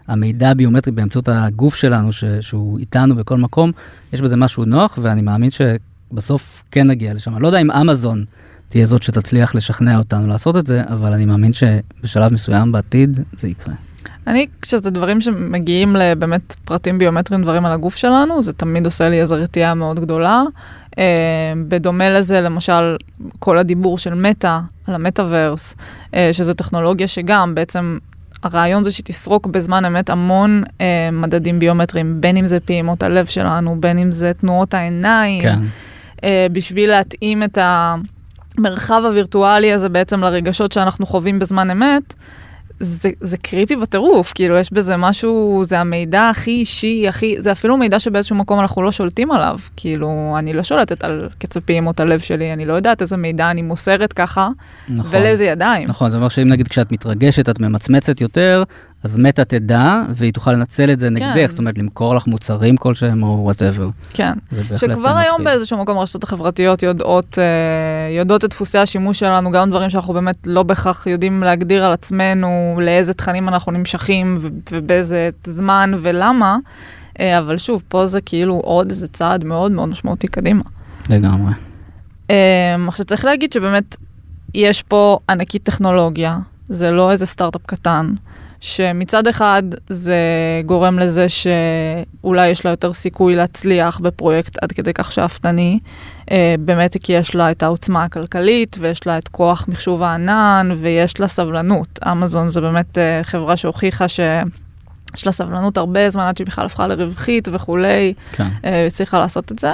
המידע 0.08 0.50
הביומטרי, 0.50 0.92
באמצעות 0.92 1.28
הגוף 1.28 1.74
שלנו, 1.74 2.12
ש, 2.12 2.24
שהוא 2.24 2.78
איתנו 2.78 3.14
בכל 3.14 3.38
מקום, 3.38 3.72
יש 4.12 4.20
בזה 4.20 4.36
משהו 4.36 4.64
נוח, 4.64 4.98
ואני 5.02 5.22
מאמין 5.22 5.50
שבסוף 5.50 6.62
כן 6.70 6.86
נגיע 6.86 7.14
לשם. 7.14 7.34
אני 7.34 7.42
לא 7.42 7.46
יודע 7.46 7.60
אם 7.60 7.70
אמזון 7.70 8.24
תהיה 8.68 8.86
זאת 8.86 9.02
שתצליח 9.02 9.54
לשכנע 9.54 9.98
אותנו 9.98 10.26
לעשות 10.26 10.56
את 10.56 10.66
זה, 10.66 10.82
אבל 10.88 11.12
אני 11.12 11.24
מאמין 11.24 11.52
שבשלב 11.52 12.32
מסוים 12.32 12.72
בעתיד 12.72 13.20
זה 13.32 13.48
יקרה. 13.48 13.74
אני, 14.26 14.46
כשזה 14.62 14.90
דברים 14.90 15.20
שמגיעים 15.20 15.96
לבאמת 15.96 16.54
פרטים 16.64 16.98
ביומטריים, 16.98 17.42
דברים 17.42 17.66
על 17.66 17.72
הגוף 17.72 17.96
שלנו, 17.96 18.42
זה 18.42 18.52
תמיד 18.52 18.84
עושה 18.84 19.08
לי 19.08 19.20
איזו 19.20 19.34
רתיעה 19.34 19.74
מאוד 19.74 20.00
גדולה. 20.00 20.42
Uh, 20.96 20.98
בדומה 21.68 22.10
לזה, 22.10 22.40
למשל, 22.40 22.96
כל 23.38 23.58
הדיבור 23.58 23.98
של 23.98 24.14
מטא 24.14 24.58
על 24.86 24.94
המטאוורס, 24.94 25.74
uh, 26.10 26.14
שזו 26.32 26.54
טכנולוגיה 26.54 27.08
שגם 27.08 27.54
בעצם 27.54 27.98
הרעיון 28.42 28.84
זה 28.84 28.90
שתסרוק 28.90 29.46
בזמן 29.46 29.84
אמת 29.84 30.10
המון 30.10 30.62
uh, 30.66 30.82
מדדים 31.12 31.58
ביומטריים, 31.58 32.20
בין 32.20 32.36
אם 32.36 32.46
זה 32.46 32.60
פעימות 32.60 33.02
הלב 33.02 33.26
שלנו, 33.26 33.80
בין 33.80 33.98
אם 33.98 34.12
זה 34.12 34.32
תנועות 34.40 34.74
העיניים, 34.74 35.42
כן. 35.42 35.58
uh, 36.16 36.20
בשביל 36.52 36.90
להתאים 36.90 37.42
את 37.42 37.58
המרחב 37.60 39.02
הווירטואלי 39.04 39.72
הזה 39.72 39.88
בעצם 39.88 40.20
לרגשות 40.20 40.72
שאנחנו 40.72 41.06
חווים 41.06 41.38
בזמן 41.38 41.70
אמת. 41.70 42.14
זה, 42.80 43.10
זה 43.20 43.36
קריפי 43.36 43.76
בטירוף, 43.76 44.32
כאילו 44.34 44.56
יש 44.56 44.72
בזה 44.72 44.96
משהו, 44.96 45.62
זה 45.66 45.80
המידע 45.80 46.28
הכי 46.28 46.50
אישי, 46.50 47.08
הכי, 47.08 47.36
זה 47.38 47.52
אפילו 47.52 47.76
מידע 47.76 48.00
שבאיזשהו 48.00 48.36
מקום 48.36 48.60
אנחנו 48.60 48.82
לא 48.82 48.92
שולטים 48.92 49.30
עליו, 49.30 49.58
כאילו 49.76 50.36
אני 50.38 50.52
לא 50.52 50.62
שולטת 50.62 51.04
על 51.04 51.28
קצב 51.38 51.60
פעימות 51.60 52.00
הלב 52.00 52.20
שלי, 52.20 52.52
אני 52.52 52.64
לא 52.64 52.72
יודעת 52.72 53.02
איזה 53.02 53.16
מידע 53.16 53.50
אני 53.50 53.62
מוסרת 53.62 54.12
ככה, 54.12 54.48
נכון. 54.88 55.10
ולאיזה 55.20 55.44
ידיים. 55.44 55.88
נכון, 55.88 56.10
זה 56.10 56.16
אומר 56.16 56.28
שאם 56.28 56.48
נגיד 56.48 56.68
כשאת 56.68 56.92
מתרגשת 56.92 57.48
את 57.48 57.60
ממצמצת 57.60 58.20
יותר, 58.20 58.64
אז 59.04 59.18
מטה 59.18 59.44
תדע 59.44 60.02
והיא 60.14 60.32
תוכל 60.32 60.52
לנצל 60.52 60.90
את 60.90 60.98
זה 60.98 61.10
נגדך, 61.10 61.46
זאת 61.50 61.58
אומרת 61.58 61.78
למכור 61.78 62.14
לך 62.14 62.26
מוצרים 62.26 62.76
כלשהם 62.76 63.22
או 63.22 63.38
וואטאבר. 63.42 63.88
כן. 64.14 64.32
שכבר 64.76 65.16
היום 65.16 65.34
מפחיד. 65.34 65.44
באיזשהו 65.44 65.78
מקום 65.78 65.98
הרשתות 65.98 66.24
החברתיות 66.24 66.82
יודעות, 66.82 67.38
אה, 67.38 68.16
יודעות 68.18 68.44
את 68.44 68.50
דפוסי 68.50 68.78
השימוש 68.78 69.18
שלנו, 69.18 69.50
גם 69.50 69.68
דברים 69.68 69.90
שאנחנו 69.90 70.14
באמת 70.14 70.36
לא 70.46 70.62
בהכרח 70.62 71.06
יודעים 71.06 71.42
להגדיר 71.42 71.84
על 71.84 71.92
עצמנו, 71.92 72.65
לאיזה 72.80 73.14
תכנים 73.14 73.48
אנחנו 73.48 73.72
נמשכים 73.72 74.38
ובאיזה 74.72 75.30
זמן 75.46 75.90
ולמה, 76.02 76.56
אה, 77.20 77.38
אבל 77.38 77.58
שוב, 77.58 77.82
פה 77.88 78.06
זה 78.06 78.20
כאילו 78.20 78.54
עוד 78.54 78.90
איזה 78.90 79.08
צעד 79.08 79.44
מאוד 79.44 79.72
מאוד 79.72 79.88
משמעותי 79.88 80.28
קדימה. 80.28 80.62
לגמרי. 81.10 81.52
אה, 82.30 82.76
עכשיו 82.88 83.06
צריך 83.06 83.24
להגיד 83.24 83.52
שבאמת 83.52 83.96
יש 84.54 84.82
פה 84.82 85.18
ענקית 85.28 85.62
טכנולוגיה, 85.62 86.38
זה 86.68 86.90
לא 86.90 87.12
איזה 87.12 87.26
סטארט-אפ 87.26 87.62
קטן. 87.66 88.14
שמצד 88.60 89.26
אחד 89.26 89.62
זה 89.88 90.16
גורם 90.66 90.98
לזה 90.98 91.26
שאולי 91.28 92.48
יש 92.48 92.64
לה 92.64 92.70
יותר 92.70 92.92
סיכוי 92.92 93.36
להצליח 93.36 93.98
בפרויקט 93.98 94.58
עד 94.62 94.72
כדי 94.72 94.92
כך 94.92 95.12
שאפתני, 95.12 95.78
אה, 96.30 96.54
באמת 96.58 96.96
כי 97.02 97.12
יש 97.12 97.34
לה 97.34 97.50
את 97.50 97.62
העוצמה 97.62 98.04
הכלכלית 98.04 98.76
ויש 98.80 99.06
לה 99.06 99.18
את 99.18 99.28
כוח 99.28 99.64
מחשוב 99.68 100.02
הענן 100.02 100.70
ויש 100.80 101.20
לה 101.20 101.28
סבלנות. 101.28 101.98
אמזון 102.12 102.48
זה 102.48 102.60
באמת 102.60 102.98
אה, 102.98 103.20
חברה 103.22 103.56
שהוכיחה 103.56 104.08
ש... 104.08 104.20
יש 105.16 105.26
לה 105.26 105.32
סבלנות 105.32 105.76
הרבה 105.76 106.10
זמן 106.10 106.22
עד 106.22 106.36
שהיא 106.36 106.46
בכלל 106.46 106.66
הפכה 106.66 106.86
לרווחית 106.86 107.48
וכולי, 107.52 108.14
כן. 108.32 108.48
אה, 108.64 108.86
הצליחה 108.86 109.18
לעשות 109.18 109.52
את 109.52 109.58
זה. 109.58 109.72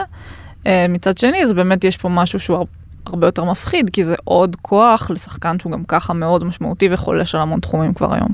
מצד 0.88 1.18
שני, 1.18 1.46
זה 1.46 1.54
באמת 1.54 1.84
יש 1.84 1.96
פה 1.96 2.08
משהו 2.08 2.40
שהוא 2.40 2.56
הר- 2.56 2.64
הרבה 3.06 3.26
יותר 3.26 3.44
מפחיד, 3.44 3.90
כי 3.90 4.04
זה 4.04 4.14
עוד 4.24 4.56
כוח 4.62 5.10
לשחקן 5.10 5.58
שהוא 5.58 5.72
גם 5.72 5.84
ככה 5.88 6.12
מאוד 6.12 6.44
משמעותי 6.44 6.88
וחולש 6.92 7.34
על 7.34 7.40
המון 7.40 7.60
תחומים 7.60 7.94
כבר 7.94 8.14
היום. 8.14 8.28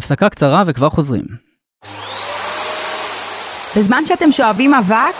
הפסקה 0.00 0.28
קצרה 0.28 0.62
וכבר 0.66 0.90
חוזרים. 0.90 1.24
בזמן 3.76 4.02
שאתם 4.06 4.32
שואבים 4.32 4.74
אבק, 4.74 5.14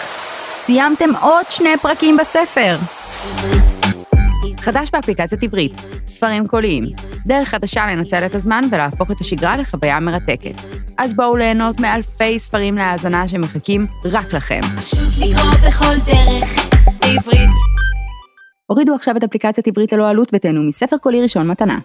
סיימתם 0.55 1.11
עוד 1.21 1.47
שני 1.51 1.77
פרקים 1.83 2.16
בספר. 2.16 2.77
חדש 4.61 4.90
באפליקציית 4.93 5.43
עברית, 5.43 5.73
ספרים 6.07 6.49
קוליים, 6.49 6.85
דרך 7.27 7.49
חדשה 7.49 7.87
לנצל 7.87 8.27
את 8.27 8.35
הזמן 8.35 8.61
ולהפוך 8.71 9.11
את 9.11 9.21
השגרה 9.21 9.57
לחוויה 9.57 10.01
מרתקת. 10.01 10.55
אז 10.99 11.14
בואו 11.14 11.37
ליהנות 11.37 11.81
מאלפי 11.81 12.38
ספרים 12.38 12.77
להאזנה 12.77 13.29
שמחכים 13.29 13.87
רק 14.05 14.33
לכם. 14.33 14.61
לקרוא 15.21 15.69
בכל 15.69 15.95
דרך 16.07 16.73
בעברית. 17.01 17.51
הורידו 18.66 18.95
עכשיו 18.95 19.16
את 19.16 19.25
אפליקציית 19.25 19.69
עברית 19.69 19.93
ללא 19.93 20.09
עלות 20.09 20.29
ותהנו 20.33 20.62
מספר 20.62 20.97
קולי 20.99 21.23
ראשון 21.23 21.47
מתנה. 21.47 21.79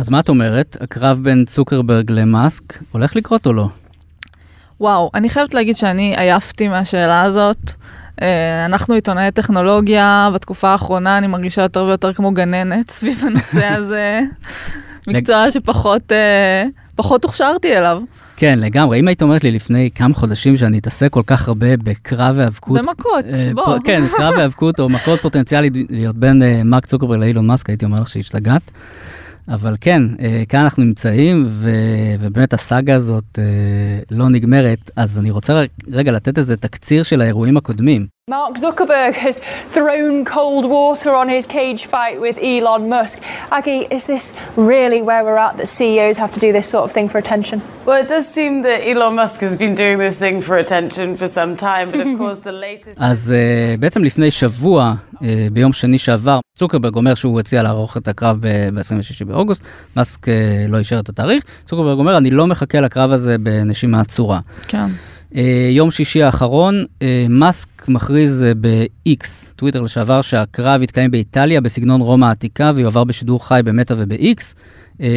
אז 0.00 0.08
מה 0.08 0.20
את 0.20 0.28
אומרת? 0.28 0.76
הקרב 0.80 1.18
בין 1.22 1.44
צוקרברג 1.44 2.10
למאסק 2.10 2.78
הולך 2.92 3.16
לקרות 3.16 3.46
או 3.46 3.52
לא? 3.52 3.68
וואו, 4.80 5.10
אני 5.14 5.28
חייבת 5.28 5.54
להגיד 5.54 5.76
שאני 5.76 6.16
עייפתי 6.16 6.68
מהשאלה 6.68 7.22
הזאת. 7.22 7.70
אה, 8.22 8.64
אנחנו 8.64 8.94
עיתונאי 8.94 9.30
טכנולוגיה, 9.30 10.30
בתקופה 10.34 10.68
האחרונה 10.68 11.18
אני 11.18 11.26
מרגישה 11.26 11.62
יותר 11.62 11.84
ויותר 11.84 12.12
כמו 12.12 12.32
גננת 12.32 12.90
סביב 12.96 13.24
הנושא 13.26 13.66
הזה. 13.66 14.20
מקצוע 15.06 15.50
שפחות 15.50 16.12
אה, 16.12 16.64
פחות 16.96 17.24
הוכשרתי 17.24 17.78
אליו. 17.78 18.02
כן, 18.36 18.58
לגמרי. 18.58 19.00
אם 19.00 19.08
היית 19.08 19.22
אומרת 19.22 19.44
לי 19.44 19.50
לפני 19.50 19.90
כמה 19.94 20.14
חודשים 20.14 20.56
שאני 20.56 20.78
אתעסק 20.78 21.12
כל 21.12 21.22
כך 21.26 21.48
הרבה 21.48 21.76
בקרב 21.76 22.34
והיאבקות... 22.36 22.78
במכות, 22.78 23.24
אה, 23.34 23.50
בוא. 23.54 23.78
כן, 23.84 24.02
קרב 24.16 24.34
והיאבקות 24.36 24.80
או 24.80 24.88
מכות 24.88 25.20
פוטנציאלית 25.20 25.72
להיות 25.90 26.16
בין 26.16 26.42
אה, 26.42 26.62
מרק 26.64 26.86
צוקרברג 26.86 27.20
לאילון 27.20 27.46
מאסק, 27.46 27.68
הייתי 27.68 27.84
אומר 27.84 28.00
לך 28.00 28.08
שהשתגעת. 28.08 28.70
אבל 29.48 29.76
כן, 29.80 30.02
אה, 30.20 30.42
כאן 30.48 30.60
אנחנו 30.60 30.84
נמצאים, 30.84 31.46
ו- 31.48 31.70
ובאמת 32.20 32.52
הסאגה 32.52 32.94
הזאת 32.94 33.38
אה, 33.38 33.44
לא 34.10 34.28
נגמרת, 34.28 34.90
אז 34.96 35.18
אני 35.18 35.30
רוצה 35.30 35.64
רגע 35.88 36.12
לתת 36.12 36.38
איזה 36.38 36.56
תקציר 36.56 37.02
של 37.02 37.20
האירועים 37.20 37.56
הקודמים. 37.56 38.06
Mark 38.30 38.54
Zuckerberg 38.58 39.14
has 39.26 39.40
thrown 39.76 40.24
cold 40.24 40.64
water 40.64 41.12
on 41.20 41.28
his 41.28 41.44
cage 41.46 41.82
fight 41.86 42.20
with 42.20 42.36
Elon 42.40 42.88
Musk. 42.88 43.18
Aggie, 43.50 43.88
is 43.96 44.06
this 44.06 44.24
really 44.54 45.02
where 45.02 45.24
we're 45.24 45.42
at 45.48 45.56
that 45.56 45.66
CEOs 45.66 46.16
have 46.16 46.32
to 46.36 46.40
do 46.46 46.52
this 46.52 46.68
sort 46.74 46.84
of 46.84 46.92
thing 46.92 47.08
for 47.08 47.18
attention? 47.18 47.60
Well, 47.86 48.00
it 48.04 48.08
does 48.14 48.26
seem 48.28 48.62
that 48.62 48.86
Elon 48.90 49.16
Musk 49.16 49.40
has 49.40 49.56
been 49.56 49.74
doing 49.74 49.98
this 49.98 50.16
thing 50.20 50.40
for 50.40 50.56
attention 50.58 51.16
for 51.16 51.26
some 51.26 51.56
time, 51.56 51.90
but 51.90 52.00
of 52.06 52.18
course 52.18 52.38
the 52.38 52.52
latest. 52.52 53.00
אז 53.00 53.34
uh, 53.34 53.80
בעצם 53.80 54.04
לפני 54.04 54.30
שבוע, 54.30 54.94
uh, 55.14 55.18
ביום 55.52 55.72
שני 55.72 55.98
שעבר, 55.98 56.40
צוקרברג 56.58 56.96
אומר 56.96 57.14
שהוא 57.14 57.40
הציע 57.40 57.62
לערוך 57.62 57.96
את 57.96 58.08
הקרב 58.08 58.36
ב-26 58.40 59.24
באוגוסט, 59.26 59.62
מאסק 59.96 60.28
uh, 60.28 60.30
לא 60.68 60.78
אישר 60.78 60.98
את 60.98 61.08
התאריך, 61.08 61.44
צוקרברג 61.64 61.98
אומר 61.98 62.18
אני 62.18 62.30
לא 62.30 62.46
מחכה 62.46 62.80
לקרב 62.80 63.12
הזה 63.12 63.38
בנשימה 63.38 64.00
עצורה. 64.00 64.40
כן. 64.68 64.86
Uh, 65.32 65.36
יום 65.70 65.90
שישי 65.90 66.22
האחרון, 66.22 66.84
uh, 66.84 67.02
מאסק 67.28 67.88
מכריז 67.88 68.42
uh, 68.42 68.58
ב-X, 68.60 69.24
טוויטר 69.56 69.80
לשעבר, 69.80 70.22
שהקרב 70.22 70.82
יתקיים 70.82 71.10
באיטליה 71.10 71.60
בסגנון 71.60 72.00
רומא 72.00 72.26
העתיקה 72.26 72.72
ויועבר 72.74 73.04
בשידור 73.04 73.48
חי 73.48 73.60
במטא 73.64 73.94
וב-X. 73.96 74.54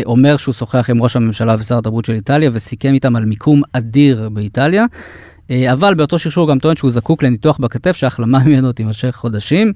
אומר 0.06 0.38
שהוא 0.38 0.54
שוחח 0.54 0.90
עם 0.90 1.04
ראש 1.04 1.16
הממשלה 1.16 1.56
ושר 1.60 1.78
התרבות 1.78 2.06
של 2.06 2.14
איטליה 2.14 2.50
וסיכם 2.54 2.94
איתם 2.94 3.16
על 3.16 3.26
מיקום 3.26 3.62
אדיר 3.74 4.30
באיטליה. 4.30 4.86
אה, 5.52 5.72
אבל 5.72 5.94
באותו 5.94 6.20
שרשור 6.20 6.50
גם 6.50 6.60
טוען 6.60 6.76
שהוא 6.76 6.92
זקוק 6.92 7.24
לניתוח 7.24 7.58
בכתף 7.58 7.96
שההחלמה 7.96 8.40
ממנו 8.46 8.72
תימשך 8.72 9.16
חודשים. 9.16 9.74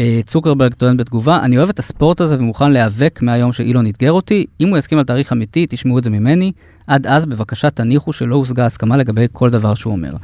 אה, 0.00 0.20
צוקרברג 0.26 0.74
טוען 0.74 0.96
בתגובה, 0.96 1.40
אני 1.42 1.58
אוהב 1.58 1.68
את 1.68 1.78
הספורט 1.78 2.20
הזה 2.20 2.38
ומוכן 2.38 2.72
להיאבק 2.72 3.18
מהיום 3.22 3.52
שאילון 3.52 3.86
אתגר 3.86 4.12
אותי. 4.12 4.46
אם 4.60 4.68
הוא 4.68 4.78
יסכים 4.78 4.98
על 4.98 5.04
תאריך 5.04 5.32
אמיתי, 5.32 5.66
תשמעו 5.68 5.98
את 5.98 6.04
זה 6.04 6.10
ממני. 6.10 6.52
עד 6.86 7.06
אז 7.06 7.26
בבקשה 7.26 7.70
תניחו 7.70 8.12
שלא 8.12 8.36
הושגה 8.36 8.66
הסכמה 8.66 8.96
לגבי 8.96 9.26
כל 9.32 9.50
דבר 9.50 9.74
שהוא 9.74 9.92
אומר. 9.92 10.14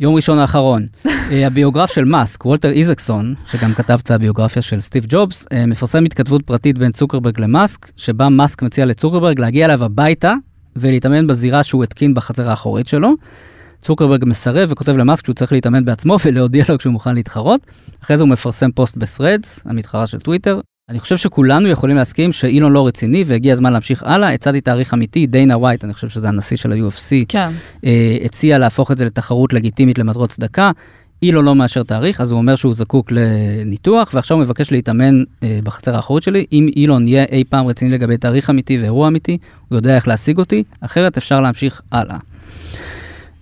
יום 0.00 0.14
ראשון 0.14 0.38
האחרון, 0.38 0.86
אה, 1.06 1.46
הביוגרף 1.46 1.92
של 1.92 2.04
מאסק, 2.04 2.46
וולטר 2.46 2.70
איזקסון, 2.70 3.34
שגם 3.50 3.74
כתב 3.74 3.98
את 4.02 4.10
הביוגרפיה 4.10 4.62
של 4.62 4.80
סטיב 4.80 5.04
ג'ובס, 5.08 5.46
אה, 5.52 5.66
מפרסם 5.66 6.04
התכתבות 6.04 6.42
פרטית 6.42 6.78
בין 6.78 6.92
צוקרברג 6.92 7.40
למאסק, 7.40 7.90
שבה 7.96 8.28
מאסק 8.28 8.62
מציע 8.62 8.86
לצוקרברג 8.86 9.40
להגיע 9.40 9.64
אליו 9.64 9.84
הביתה 9.84 10.34
ולהתאמן 10.76 11.26
בזירה 11.26 11.62
שהוא 11.62 11.84
התקין 11.84 12.14
בחצר 12.14 12.50
האחורית 12.50 12.88
שלו. 12.88 13.14
צוקרברג 13.82 14.24
מסרב 14.26 14.68
וכותב 14.72 14.96
למאסק 14.96 15.24
שהוא 15.24 15.34
צריך 15.34 15.52
להתאמן 15.52 15.84
בעצמו 15.84 16.16
ולהודיע 16.24 16.64
לו 16.68 16.78
כשהוא 16.78 16.92
מוכן 16.92 17.14
להתחרות. 17.14 17.66
אחרי 18.04 18.16
זה 18.16 18.22
הוא 18.22 18.30
מפרסם 18.30 18.72
פוסט 18.72 18.96
ב-Threads, 18.96 19.60
המתחרה 19.64 20.06
של 20.06 20.20
טוויטר. 20.20 20.60
אני 20.88 21.00
חושב 21.00 21.16
שכולנו 21.16 21.68
יכולים 21.68 21.96
להסכים 21.96 22.32
שאילון 22.32 22.72
לא 22.72 22.86
רציני 22.86 23.24
והגיע 23.26 23.52
הזמן 23.52 23.72
להמשיך 23.72 24.02
הלאה. 24.02 24.32
הצעתי 24.32 24.60
תאריך 24.60 24.94
אמיתי, 24.94 25.26
דיינה 25.26 25.56
ווייט, 25.56 25.84
אני 25.84 25.94
חושב 25.94 26.08
שזה 26.08 26.28
הנשיא 26.28 26.56
של 26.56 26.72
ה-UFC, 26.72 27.24
כן. 27.28 27.50
אה, 27.84 28.16
הציע 28.24 28.58
להפוך 28.58 28.90
את 28.92 28.98
זה 28.98 29.04
לתחרות 29.04 29.52
לגיטימית 29.52 29.98
למטרות 29.98 30.30
צדקה. 30.30 30.70
אילון 31.22 31.44
לא 31.44 31.54
מאשר 31.54 31.82
תאריך, 31.82 32.20
אז 32.20 32.32
הוא 32.32 32.38
אומר 32.38 32.54
שהוא 32.54 32.74
זקוק 32.74 33.12
לניתוח, 33.12 34.10
ועכשיו 34.14 34.36
הוא 34.36 34.44
מבקש 34.44 34.72
להתאמן 34.72 35.22
אה, 35.42 35.58
בחצר 35.64 35.96
האחורית 35.96 36.24
שלי. 36.24 36.46
אם 36.52 36.68
אילון 36.76 37.08
יהיה 37.08 37.24
אי 37.24 37.44
פעם 37.48 37.66
רציני 37.66 37.90
לגבי 37.90 38.16
תאריך 38.16 38.50
אמיתי 38.50 38.78
ואירוע 38.78 39.08
אמיתי, 39.08 39.38
הוא 39.68 39.76
יודע 39.76 39.96
איך 39.96 40.08
להשיג 40.08 40.38
אותי, 40.38 40.64
אחרת 40.80 41.16
אפשר 41.16 41.40
להמשיך 41.40 41.82
הלאה. 41.92 42.18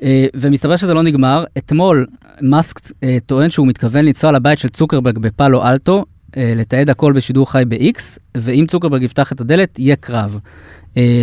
אה, 0.02 0.26
ומסתבר 0.34 0.76
שזה 0.76 0.94
לא 0.94 1.02
נגמר. 1.02 1.44
אתמול 1.58 2.06
מאסק 2.40 2.80
אה, 3.02 3.18
טוען 3.26 3.50
שהוא 3.50 3.66
מתכוון 3.66 4.04
לנסוע 4.04 4.32
לבית 4.32 4.58
של 4.58 4.68
צוקרברג 4.68 5.18
בפאלו 5.18 5.66
אלטו, 5.66 6.04
אה, 6.36 6.52
לתעד 6.56 6.90
הכל 6.90 7.12
בשידור 7.12 7.50
חי 7.50 7.62
ב-X, 7.68 8.18
ואם 8.36 8.64
צוקרברג 8.68 9.02
יפתח 9.02 9.32
את 9.32 9.40
הדלת, 9.40 9.78
יהיה 9.78 9.96
קרב. 9.96 10.38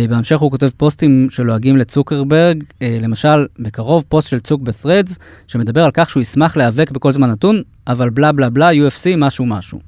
בהמשך 0.08 0.38
הוא 0.38 0.50
כותב 0.50 0.68
פוסטים 0.76 1.26
שלועגים 1.30 1.76
לצוקרברג, 1.76 2.64
למשל, 2.80 3.46
בקרוב 3.58 4.04
פוסט 4.08 4.28
של 4.28 4.40
צוק 4.40 4.62
ב-Threads, 4.62 5.16
שמדבר 5.46 5.84
על 5.84 5.90
כך 5.94 6.10
שהוא 6.10 6.20
ישמח 6.20 6.56
להיאבק 6.56 6.90
בכל 6.90 7.12
זמן 7.12 7.30
נתון, 7.30 7.62
אבל 7.86 8.10
בלה 8.10 8.32
בלה 8.32 8.50
בלה, 8.50 8.70
UFC, 8.72 9.16
משהו 9.16 9.46
משהו. 9.46 9.87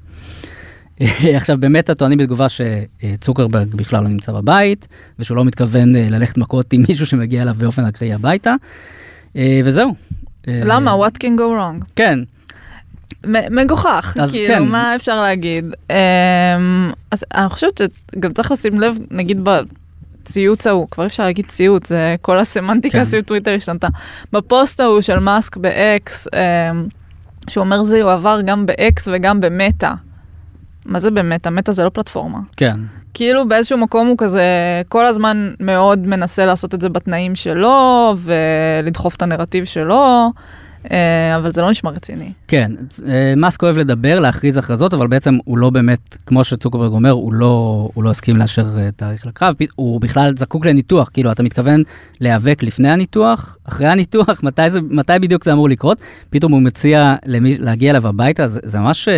אה, 1.01 1.37
עכשיו 1.37 1.57
באמת 1.59 1.89
הטוענים 1.89 2.17
בתגובה 2.17 2.47
שצוקרברג 2.49 3.75
בכלל 3.75 4.03
לא 4.03 4.09
נמצא 4.09 4.31
בבית, 4.31 4.87
ושהוא 5.19 5.37
לא 5.37 5.45
מתכוון 5.45 5.95
אה, 5.95 6.07
ללכת 6.09 6.37
מכות 6.37 6.73
עם 6.73 6.83
מישהו 6.87 7.05
שמגיע 7.05 7.41
אליו 7.41 7.55
באופן 7.57 7.85
אקראי 7.85 8.13
הביתה, 8.13 8.55
אה, 9.35 9.61
וזהו. 9.65 9.95
אה, 10.47 10.59
למה? 10.65 11.07
What 11.07 11.23
can 11.23 11.37
go 11.37 11.41
wrong? 11.41 11.85
כן, 11.95 12.19
מגוחך, 13.51 14.13
כאילו, 14.31 14.53
כן. 14.53 14.63
מה 14.63 14.95
אפשר 14.95 15.21
להגיד? 15.21 15.65
אמ, 15.89 16.91
אז 17.11 17.25
אני 17.35 17.49
חושבת 17.49 17.81
שגם 18.15 18.33
צריך 18.33 18.51
לשים 18.51 18.79
לב, 18.79 18.97
נגיד 19.11 19.39
בציוץ 19.43 20.67
ההוא, 20.67 20.87
כבר 20.91 21.05
אפשר 21.05 21.23
להגיד 21.23 21.45
ציוץ, 21.45 21.89
זה 21.89 22.15
כל 22.21 22.39
הסמנטיקה 22.39 22.97
כן. 22.97 23.05
סביב 23.05 23.23
טוויטר 23.23 23.51
השתנתה. 23.51 23.87
בפוסט 24.33 24.79
ההוא 24.79 25.01
של 25.01 25.19
מאסק 25.19 25.57
ב-X, 25.57 26.11
אמ, 26.35 26.87
שהוא 27.49 27.63
אומר 27.63 27.83
זה 27.83 27.97
יועבר 27.97 28.39
גם 28.45 28.65
ב-X 28.65 29.01
וגם 29.05 29.41
במטא. 29.41 29.93
מה 30.85 30.99
זה 30.99 31.11
במטא? 31.11 31.49
מטא 31.49 31.71
זה 31.71 31.83
לא 31.83 31.89
פלטפורמה. 31.89 32.39
כן. 32.57 32.79
כאילו 33.13 33.47
באיזשהו 33.47 33.77
מקום 33.77 34.07
הוא 34.07 34.15
כזה 34.17 34.43
כל 34.89 35.05
הזמן 35.05 35.53
מאוד 35.59 36.07
מנסה 36.07 36.45
לעשות 36.45 36.75
את 36.75 36.81
זה 36.81 36.89
בתנאים 36.89 37.35
שלו 37.35 38.15
ולדחוף 38.17 39.15
את 39.15 39.21
הנרטיב 39.21 39.65
שלו, 39.65 40.31
אה, 40.91 41.37
אבל 41.37 41.51
זה 41.51 41.61
לא 41.61 41.69
נשמע 41.69 41.89
רציני. 41.89 42.31
כן, 42.47 42.71
אה, 43.07 43.33
מאסק 43.37 43.63
אוהב 43.63 43.77
לדבר, 43.77 44.19
להכריז 44.19 44.57
הכרזות, 44.57 44.93
אבל 44.93 45.07
בעצם 45.07 45.37
הוא 45.45 45.57
לא 45.57 45.69
באמת, 45.69 46.17
כמו 46.25 46.43
שצוקרברג 46.43 46.91
אומר, 46.91 47.09
הוא 47.09 47.33
לא, 47.33 47.89
הוא 47.93 48.03
לא 48.03 48.09
הסכים 48.09 48.37
לאשר 48.37 48.65
אה, 48.77 48.89
תאריך 48.95 49.25
לקרב, 49.25 49.55
הוא 49.75 50.01
בכלל 50.01 50.33
זקוק 50.37 50.65
לניתוח, 50.65 51.09
כאילו 51.13 51.31
אתה 51.31 51.43
מתכוון 51.43 51.83
להיאבק 52.21 52.63
לפני 52.63 52.89
הניתוח, 52.89 53.57
אחרי 53.63 53.87
הניתוח, 53.87 54.39
מתי, 54.43 54.69
זה, 54.69 54.79
מתי 54.89 55.13
בדיוק 55.21 55.43
זה 55.43 55.53
אמור 55.53 55.69
לקרות, 55.69 55.97
פתאום 56.29 56.51
הוא 56.51 56.61
מציע 56.61 57.15
למי, 57.25 57.57
להגיע 57.57 57.91
אליו 57.91 58.07
הביתה, 58.07 58.47
זה, 58.47 58.59
זה 58.63 58.79
ממש 58.79 59.09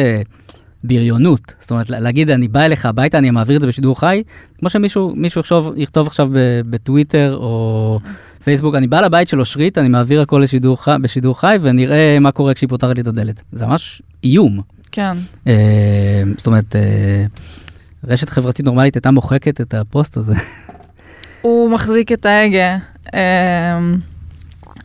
בריונות, 0.83 1.53
זאת 1.59 1.71
אומרת 1.71 1.89
לה- 1.89 1.99
להגיד 1.99 2.29
אני 2.29 2.47
בא 2.47 2.61
אליך 2.65 2.85
הביתה, 2.85 3.17
אני 3.17 3.29
מעביר 3.29 3.55
את 3.55 3.61
זה 3.61 3.67
בשידור 3.67 3.99
חי, 3.99 4.23
כמו 4.59 4.69
שמישהו 4.69 5.13
מישהו 5.15 5.41
יחשוב, 5.41 5.73
יכתוב 5.77 6.07
עכשיו 6.07 6.29
ב- 6.33 6.61
בטוויטר 6.69 7.35
או 7.37 7.99
פייסבוק, 8.43 8.75
אני 8.75 8.87
בא 8.87 9.01
לבית 9.01 9.27
של 9.27 9.39
אושרית, 9.39 9.77
אני 9.77 9.87
מעביר 9.87 10.21
הכל 10.21 10.39
לשידור 10.43 10.83
חי, 10.83 10.95
בשידור 11.01 11.39
חי 11.39 11.57
ונראה 11.61 12.17
מה 12.19 12.31
קורה 12.31 12.53
כשהיא 12.53 12.69
פותחת 12.69 12.95
לי 12.95 13.01
את 13.01 13.07
הדלת. 13.07 13.41
זה 13.51 13.65
ממש 13.67 14.01
איום. 14.23 14.61
כן. 14.91 15.17
אה, 15.47 15.53
זאת 16.37 16.47
אומרת, 16.47 16.75
אה, 16.75 17.25
רשת 18.07 18.29
חברתית 18.29 18.65
נורמלית 18.65 18.95
הייתה 18.95 19.11
מוחקת 19.11 19.61
את 19.61 19.73
הפוסט 19.73 20.17
הזה. 20.17 20.33
הוא 21.41 21.71
מחזיק 21.71 22.11
את 22.11 22.25
ההגה. 22.25 22.77
אמ, 23.13 23.19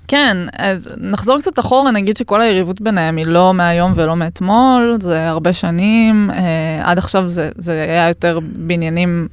כן, 0.09 0.37
אז 0.59 0.89
נחזור 0.97 1.39
קצת 1.39 1.59
אחורה, 1.59 1.91
נגיד 1.91 2.17
שכל 2.17 2.41
היריבות 2.41 2.81
ביניהם 2.81 3.17
היא 3.17 3.27
לא 3.27 3.55
מהיום 3.55 3.93
ולא 3.95 4.17
מאתמול, 4.17 4.97
זה 5.01 5.29
הרבה 5.29 5.53
שנים, 5.53 6.31
אה, 6.31 6.91
עד 6.91 6.99
עכשיו 6.99 7.29
זה, 7.29 7.51
זה 7.57 7.83
היה 7.83 8.09
יותר 8.09 8.39
בעניינים 8.57 9.29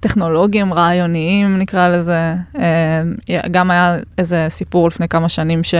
טכנולוגיים, 0.00 0.74
רעיוניים 0.74 1.58
נקרא 1.58 1.88
לזה. 1.88 2.34
אה, 2.58 3.02
גם 3.50 3.70
היה 3.70 3.96
איזה 4.18 4.46
סיפור 4.48 4.88
לפני 4.88 5.08
כמה 5.08 5.28
שנים 5.28 5.64
ש... 5.64 5.74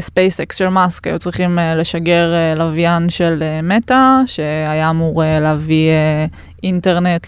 ספייסקס 0.00 0.56
של 0.56 0.68
מאסק 0.68 1.06
היו 1.06 1.18
צריכים 1.18 1.58
אה, 1.58 1.74
לשגר 1.74 2.34
אה, 2.34 2.54
לוויין 2.54 3.08
של 3.08 3.42
אה, 3.42 3.62
מטא 3.62 4.20
שהיה 4.26 4.90
אמור 4.90 5.24
אה, 5.24 5.40
להביא 5.40 5.88
אה, 5.90 6.26
אינטרנט 6.62 7.26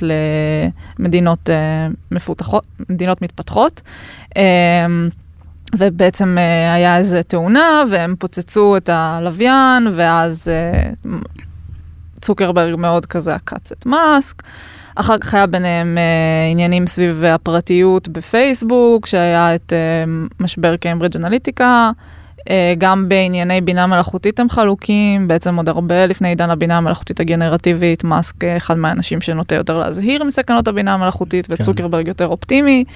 למדינות 0.98 1.50
אה, 1.50 1.88
מפותחות, 2.10 2.64
מדינות 2.88 3.22
מתפתחות. 3.22 3.82
אה, 4.36 4.86
ובעצם 5.74 6.38
אה, 6.38 6.74
היה 6.74 6.98
איזה 6.98 7.22
תאונה 7.22 7.84
והם 7.90 8.14
פוצצו 8.18 8.76
את 8.76 8.88
הלוויין 8.92 9.88
ואז 9.92 10.48
אה, 10.48 10.90
צוקרברג 12.20 12.74
מאוד 12.74 13.06
כזה 13.06 13.34
עקץ 13.34 13.72
את 13.72 13.86
מאסק. 13.86 14.42
אחר 14.94 15.18
כך 15.18 15.34
היה 15.34 15.46
ביניהם 15.46 15.98
אה, 15.98 16.50
עניינים 16.50 16.86
סביב 16.86 17.24
הפרטיות 17.24 18.08
בפייסבוק, 18.08 19.06
שהיה 19.06 19.54
את 19.54 19.72
אה, 19.72 20.04
משבר 20.40 20.76
קיימברידג' 20.76 21.16
אנליטיקה. 21.16 21.90
אה, 22.50 22.74
גם 22.78 23.08
בענייני 23.08 23.60
בינה 23.60 23.86
מלאכותית 23.86 24.40
הם 24.40 24.48
חלוקים, 24.48 25.28
בעצם 25.28 25.56
עוד 25.56 25.68
הרבה 25.68 26.06
לפני 26.06 26.28
עידן 26.28 26.50
הבינה 26.50 26.76
המלאכותית 26.76 27.20
הגנרטיבית, 27.20 28.04
מאסק 28.04 28.44
אה, 28.44 28.56
אחד 28.56 28.78
מהאנשים 28.78 29.20
שנוטה 29.20 29.54
יותר 29.54 29.78
להזהיר 29.78 30.24
מסכנות 30.24 30.68
הבינה 30.68 30.94
המלאכותית, 30.94 31.46
וצוקרברג 31.50 32.08
יותר 32.08 32.26
אופטימי. 32.26 32.84
אה, 32.88 32.92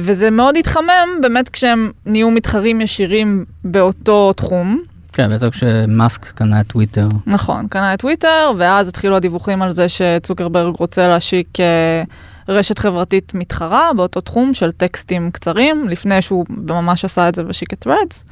וזה 0.00 0.30
מאוד 0.30 0.56
התחמם 0.56 1.08
באמת 1.22 1.48
כשהם 1.48 1.92
נהיו 2.06 2.30
מתחרים 2.30 2.80
ישירים 2.80 3.44
באותו 3.64 4.32
תחום. 4.32 4.82
כן, 5.12 5.28
בעצם 5.28 5.50
כשמאסק 5.50 6.24
קנה 6.24 6.60
את 6.60 6.66
טוויטר. 6.66 7.08
נכון, 7.26 7.66
קנה 7.68 7.94
את 7.94 8.00
טוויטר, 8.00 8.52
ואז 8.58 8.88
התחילו 8.88 9.16
הדיווחים 9.16 9.62
על 9.62 9.72
זה 9.72 9.88
שצוקרברג 9.88 10.76
רוצה 10.76 11.08
להשיק 11.08 11.60
אה, 11.60 12.02
רשת 12.48 12.78
חברתית 12.78 13.32
מתחרה 13.34 13.90
באותו 13.96 14.20
תחום 14.20 14.54
של 14.54 14.72
טקסטים 14.72 15.30
קצרים, 15.30 15.88
לפני 15.88 16.22
שהוא 16.22 16.46
ממש 16.48 17.04
עשה 17.04 17.28
את 17.28 17.34
זה 17.34 17.46
והשיק 17.46 17.72
את 17.72 17.86
Threads. 17.86 18.24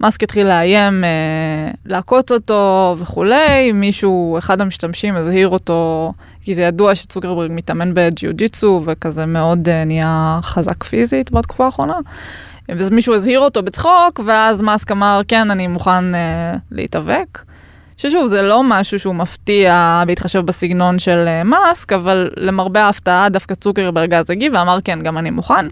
מאסק 0.00 0.22
התחיל 0.22 0.46
לאיים, 0.46 1.04
אה, 1.04 1.70
לעקוץ 1.86 2.32
אותו 2.32 2.96
וכולי, 2.98 3.72
מישהו, 3.72 4.38
אחד 4.38 4.60
המשתמשים 4.60 5.16
הזהיר 5.16 5.48
אותו, 5.48 6.12
כי 6.42 6.54
זה 6.54 6.62
ידוע 6.62 6.94
שצוקרברג 6.94 7.50
מתאמן 7.52 7.94
בג'יוג'יצו 7.94 8.82
וכזה 8.84 9.26
מאוד 9.26 9.68
אה, 9.68 9.84
נהיה 9.84 10.40
חזק 10.42 10.84
פיזית 10.84 11.30
בתקופה 11.30 11.64
האחרונה. 11.64 11.96
ואז 12.68 12.90
מישהו 12.90 13.14
הזהיר 13.14 13.40
אותו 13.40 13.62
בצחוק, 13.62 14.20
ואז 14.26 14.62
מאסק 14.62 14.90
אמר, 14.90 15.20
כן, 15.28 15.50
אני 15.50 15.66
מוכן 15.66 16.14
אה, 16.14 16.54
להתאבק. 16.70 17.38
ששוב, 17.96 18.28
זה 18.28 18.42
לא 18.42 18.62
משהו 18.64 18.98
שהוא 18.98 19.14
מפתיע 19.14 20.02
בהתחשב 20.06 20.40
בסגנון 20.40 20.98
של 20.98 21.24
אה, 21.26 21.44
מאסק, 21.44 21.92
אבל 21.92 22.30
למרבה 22.36 22.82
ההפתעה 22.82 23.28
דווקא 23.28 23.54
צוקרברג 23.54 24.14
אז 24.14 24.30
הגיב 24.30 24.52
ואמר, 24.54 24.78
כן, 24.84 25.02
גם 25.02 25.18
אני 25.18 25.30
מוכן. 25.30 25.66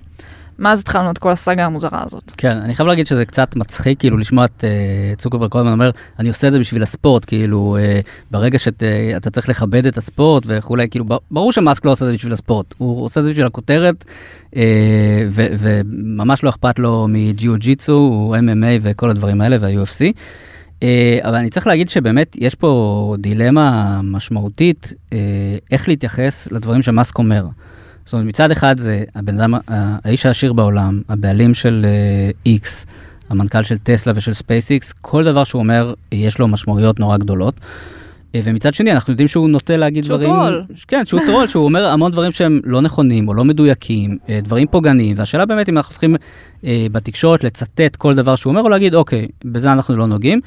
מאז 0.59 0.81
התחלנו 0.81 1.11
את 1.11 1.19
כל 1.19 1.31
הסאגה 1.31 1.67
המוזרה 1.67 2.03
הזאת. 2.07 2.33
כן, 2.37 2.57
אני 2.57 2.75
חייב 2.75 2.89
להגיד 2.89 3.07
שזה 3.07 3.25
קצת 3.25 3.57
מצחיק 3.57 3.99
כאילו 3.99 4.17
לשמוע 4.17 4.45
את 4.45 4.65
uh, 4.65 5.21
צוקרברג 5.21 5.51
כל 5.51 5.59
הזמן 5.59 5.73
אומר, 5.73 5.91
אני 6.19 6.29
עושה 6.29 6.49
את 6.49 6.53
זה 6.53 6.59
בשביל 6.59 6.83
הספורט, 6.83 7.25
כאילו 7.25 7.77
uh, 7.79 8.07
ברגע 8.31 8.59
שאתה 8.59 8.87
uh, 9.27 9.31
צריך 9.31 9.49
לכבד 9.49 9.87
את 9.87 9.99
הספורט 9.99 10.43
וכולי, 10.47 10.89
כאילו 10.89 11.05
ברור 11.31 11.53
שמאסק 11.53 11.85
לא 11.85 11.91
עושה 11.91 12.05
את 12.05 12.11
זה 12.11 12.15
בשביל 12.15 12.33
הספורט, 12.33 12.75
הוא 12.79 13.05
עושה 13.05 13.21
את 13.21 13.25
זה 13.25 13.31
בשביל 13.31 13.47
הכותרת, 13.47 14.05
uh, 14.51 14.57
ו- 15.31 15.47
וממש 15.59 16.45
לא 16.45 16.51
אכפת 16.51 16.79
לו 16.79 17.07
מג'יו 17.09 17.55
ג'יצו, 17.59 17.93
הוא 17.93 18.37
MMA 18.37 18.81
וכל 18.83 19.11
הדברים 19.11 19.41
האלה 19.41 19.57
וה-UFC. 19.61 20.13
Uh, 20.81 20.85
אבל 21.23 21.35
אני 21.35 21.51
צריך 21.51 21.67
להגיד 21.67 21.89
שבאמת 21.89 22.37
יש 22.39 22.55
פה 22.55 23.15
דילמה 23.19 24.01
משמעותית 24.03 24.93
uh, 24.93 25.15
איך 25.71 25.89
להתייחס 25.89 26.49
לדברים 26.53 26.83
שמאסק 26.83 27.19
אומר. 27.19 27.45
זאת 28.09 28.13
אומרת, 28.13 28.27
מצד 28.27 28.51
אחד 28.51 28.79
זה 28.79 29.05
הבן 29.15 29.41
אדם, 29.41 29.55
האיש 29.69 30.27
העשיר 30.27 30.53
בעולם, 30.53 31.03
הבעלים 31.09 31.55
של 31.55 31.87
איקס, 32.47 32.85
uh, 32.85 32.87
המנכ"ל 33.31 33.63
של 33.63 33.79
טסלה 33.79 34.13
ושל 34.17 34.35
ספייסאיקס, 34.35 34.93
כל 35.01 35.25
דבר 35.25 35.45
שהוא 35.45 35.59
אומר, 35.59 35.95
יש 36.13 36.39
לו 36.39 36.49
משמעויות 36.49 37.01
נורא 37.01 37.17
גדולות. 37.17 37.55
Uh, 38.29 38.41
ומצד 38.45 38.75
שני, 38.75 38.93
אנחנו 38.93 39.13
יודעים 39.13 39.29
שהוא 39.29 39.49
נוטה 39.51 39.77
להגיד 39.77 40.05
שהוא 40.05 40.17
דברים... 40.17 40.31
שהוא 40.31 40.49
טרול. 40.49 40.65
כן, 40.89 41.05
שהוא 41.05 41.21
טרול, 41.27 41.47
שהוא 41.47 41.65
אומר 41.65 41.89
המון 41.89 42.13
דברים 42.13 42.33
שהם 42.33 42.61
לא 42.65 42.81
נכונים 42.81 43.29
או 43.29 43.35
לא 43.35 43.45
מדויקים, 43.45 44.19
uh, 44.27 44.29
דברים 44.45 44.67
פוגעניים, 44.71 45.17
והשאלה 45.19 45.47
באמת 45.47 45.69
אם 45.69 45.77
אנחנו 45.77 45.93
צריכים 45.93 46.15
uh, 46.15 46.67
בתקשורת 46.93 47.45
לצטט 47.45 47.97
כל 47.97 48.15
דבר 48.15 48.37
שהוא 48.37 48.51
אומר, 48.51 48.61
או 48.63 48.69
להגיד, 48.69 48.95
אוקיי, 48.95 49.29
בזה 49.45 49.73
אנחנו 49.73 49.97
לא 49.97 50.07
נוגעים. 50.07 50.41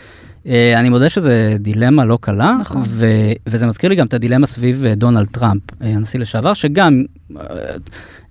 Uh, 0.44 0.48
אני 0.76 0.90
מודה 0.90 1.10
שזה 1.10 1.56
דילמה 1.60 2.06
לא 2.06 2.18
קלה, 2.22 2.56
נכון. 2.62 2.82
ו- 2.86 3.32
וזה 3.48 3.68
מזכיר 3.68 3.90
לי 3.90 3.96
גם 3.96 4.08
את 4.08 4.14
הדילמה 4.14 4.48
סביב 4.48 4.84
uh, 4.84 4.96
דונלד 4.96 5.28
טראמפ, 5.28 5.62
הנשיא 5.80 6.20
לשעבר, 6.20 6.54
שגם 6.54 7.04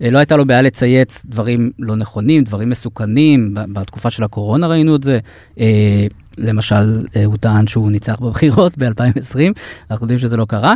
לא 0.00 0.18
הייתה 0.18 0.36
לו 0.36 0.46
בעיה 0.46 0.62
לצייץ 0.62 1.24
דברים 1.24 1.70
לא 1.78 1.96
נכונים, 1.96 2.44
דברים 2.44 2.70
מסוכנים, 2.70 3.54
בתקופה 3.72 4.10
של 4.10 4.22
הקורונה 4.22 4.66
ראינו 4.66 4.96
את 4.96 5.02
זה. 5.02 5.18
Uh, 5.54 5.60
למשל, 6.38 7.04
uh, 7.06 7.18
הוא 7.24 7.36
טען 7.36 7.66
שהוא 7.66 7.90
ניצח 7.90 8.20
בבחירות 8.20 8.72
ב-2020, 8.78 9.38
אנחנו 9.90 10.04
יודעים 10.04 10.18
שזה 10.18 10.36
לא 10.36 10.44
קרה. 10.44 10.74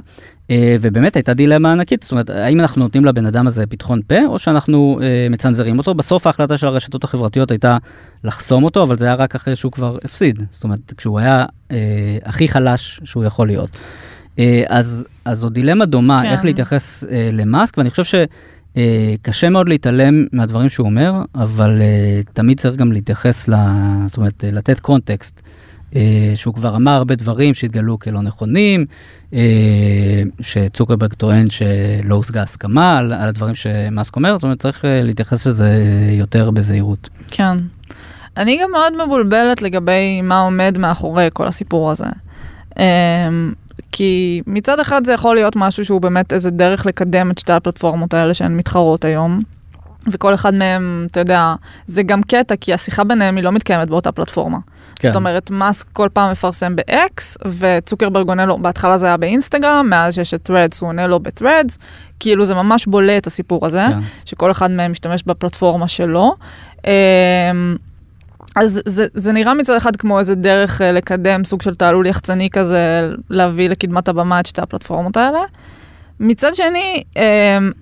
ובאמת 0.81 1.17
הייתה 1.17 1.35
דילמה 1.35 1.73
ענקית, 1.73 2.03
זאת 2.03 2.13
אומרת, 2.13 2.31
האם 2.31 2.61
אנחנו 2.61 2.83
נותנים 2.83 3.05
לבן 3.05 3.27
אדם 3.27 3.47
הזה 3.47 3.67
פתחון 3.67 4.01
פה, 4.07 4.25
או 4.27 4.39
שאנחנו 4.39 5.01
מצנזרים 5.31 5.79
אותו. 5.79 5.95
בסוף 5.95 6.27
ההחלטה 6.27 6.59
של 6.59 6.67
הרשתות 6.67 7.05
החברתיות 7.05 7.51
הייתה 7.51 7.77
לחסום 8.25 8.65
אותו, 8.65 8.83
אבל 8.83 8.99
זה 8.99 9.07
היה 9.07 9.15
רק 9.15 9.35
אחרי 9.35 9.57
שהוא 9.57 9.73
כבר 9.73 9.99
הפסיד. 10.05 10.43
זאת 10.51 10.65
אומרת, 10.65 10.93
כשהוא 10.97 11.19
היה 11.19 11.45
uh, 11.45 11.75
הכי 12.25 12.49
חלש 12.49 13.01
שהוא 13.05 13.25
יכול 13.25 13.47
להיות. 13.47 13.71
אז, 14.67 15.07
אז 15.25 15.39
זו 15.39 15.49
דילמה 15.49 15.85
דומה, 15.87 16.23
כן. 16.23 16.29
איך 16.29 16.45
להתייחס 16.45 17.05
uh, 17.05 17.07
למאסק, 17.33 17.79
ואני 17.79 17.91
חושב 17.91 18.05
שקשה 18.77 19.49
מאוד 19.49 19.69
להתעלם 19.69 20.27
מהדברים 20.33 20.69
שהוא 20.69 20.87
אומר, 20.87 21.13
אבל 21.35 21.79
uh, 21.79 22.31
תמיד 22.33 22.61
צריך 22.61 22.77
גם 22.77 22.93
להתייחס, 22.93 23.49
ל, 23.49 23.55
זאת 24.07 24.17
אומרת, 24.17 24.45
uh, 24.45 24.55
לתת 24.55 24.81
קונטקסט. 24.81 25.43
שהוא 26.35 26.55
כבר 26.55 26.77
אמר 26.77 26.91
הרבה 26.91 27.15
דברים 27.15 27.55
שהתגלו 27.55 27.99
כלא 27.99 28.23
נכונים, 28.23 28.87
שצוקרברג 30.41 31.13
טוען 31.13 31.51
שלא 31.51 32.15
הושגה 32.15 32.43
הסכמה 32.43 32.99
על, 32.99 33.13
על 33.13 33.29
הדברים 33.29 33.55
שמאסק 33.55 34.17
אומר, 34.17 34.35
זאת 34.35 34.43
אומרת 34.43 34.59
צריך 34.59 34.85
להתייחס 34.89 35.47
לזה 35.47 35.69
יותר 36.19 36.51
בזהירות. 36.51 37.09
כן. 37.31 37.57
אני 38.37 38.59
גם 38.63 38.71
מאוד 38.71 39.05
מבולבלת 39.05 39.63
לגבי 39.63 40.23
מה 40.23 40.41
עומד 40.41 40.79
מאחורי 40.79 41.29
כל 41.33 41.47
הסיפור 41.47 41.91
הזה. 41.91 42.07
אמ, 43.95 43.99
כי 43.99 44.43
מצד 44.47 44.81
אחד 44.81 45.05
זה 45.05 45.13
יכול 45.13 45.35
להיות 45.35 45.57
משהו 45.57 45.85
שהוא 45.85 46.01
באמת 46.01 46.33
איזה 46.33 46.51
דרך 46.51 46.87
לקדם 46.87 47.31
את 47.31 47.39
שתי 47.39 47.53
הפלטפורמות 47.53 48.15
האלה 48.15 48.35
שהן 48.35 48.57
מתחרות 48.57 49.05
היום. 49.05 49.43
וכל 50.13 50.35
אחד 50.35 50.55
מהם, 50.55 51.07
אתה 51.11 51.21
יודע, 51.21 51.55
זה 51.87 52.03
גם 52.03 52.23
קטע, 52.23 52.57
כי 52.57 52.75
השיחה 52.75 53.05
ביניהם 53.05 53.37
היא 53.37 53.45
לא 53.45 53.53
מתקיימת 53.53 53.89
באותה 53.89 54.13
פלטפורמה. 54.13 54.59
כן. 54.97 55.09
זאת 55.09 55.17
אומרת, 55.17 55.51
מאסק 55.51 55.87
כל 55.93 56.09
פעם 56.13 56.33
מפרסם 56.33 56.77
ב-X, 56.77 57.47
וצוקרברג 57.59 58.29
עונה 58.29 58.47
לו, 58.47 58.59
בהתחלה 58.59 58.99
זה 58.99 59.07
היה 59.07 59.17
באינסטגרם, 59.17 59.87
מאז 59.91 60.15
שיש 60.15 60.35
את 60.35 60.51
Threads 60.51 60.79
הוא 60.81 60.89
עונה 60.89 61.07
לו 61.07 61.21
ב-Threads, 61.21 61.79
כאילו 62.21 62.45
זה 62.45 62.55
ממש 62.55 62.87
בולט 62.87 63.27
הסיפור 63.27 63.67
הזה, 63.67 63.87
כן. 63.91 63.99
שכל 64.25 64.51
אחד 64.51 64.71
מהם 64.71 64.93
משתמש 64.93 65.23
בפלטפורמה 65.27 65.89
שלו. 65.89 66.35
אז 68.55 68.81
זה, 68.87 69.07
זה 69.15 69.33
נראה 69.33 69.55
מצד 69.55 69.77
אחד 69.77 69.97
כמו 69.97 70.19
איזה 70.19 70.35
דרך 70.35 70.81
אה, 70.81 70.93
לקדם 70.93 71.45
סוג 71.45 71.63
של 71.63 71.75
תעלול 71.75 72.07
יחצני 72.07 72.51
כזה, 72.51 73.11
להביא 73.31 73.69
לקדמת 73.69 74.09
הבמה 74.09 74.41
את 74.41 74.47
שתי 74.47 74.63
הפלטפורמות 74.63 75.17
האלה. 75.17 75.41
מצד 76.21 76.55
שני, 76.55 77.03
אמ, 77.17 77.23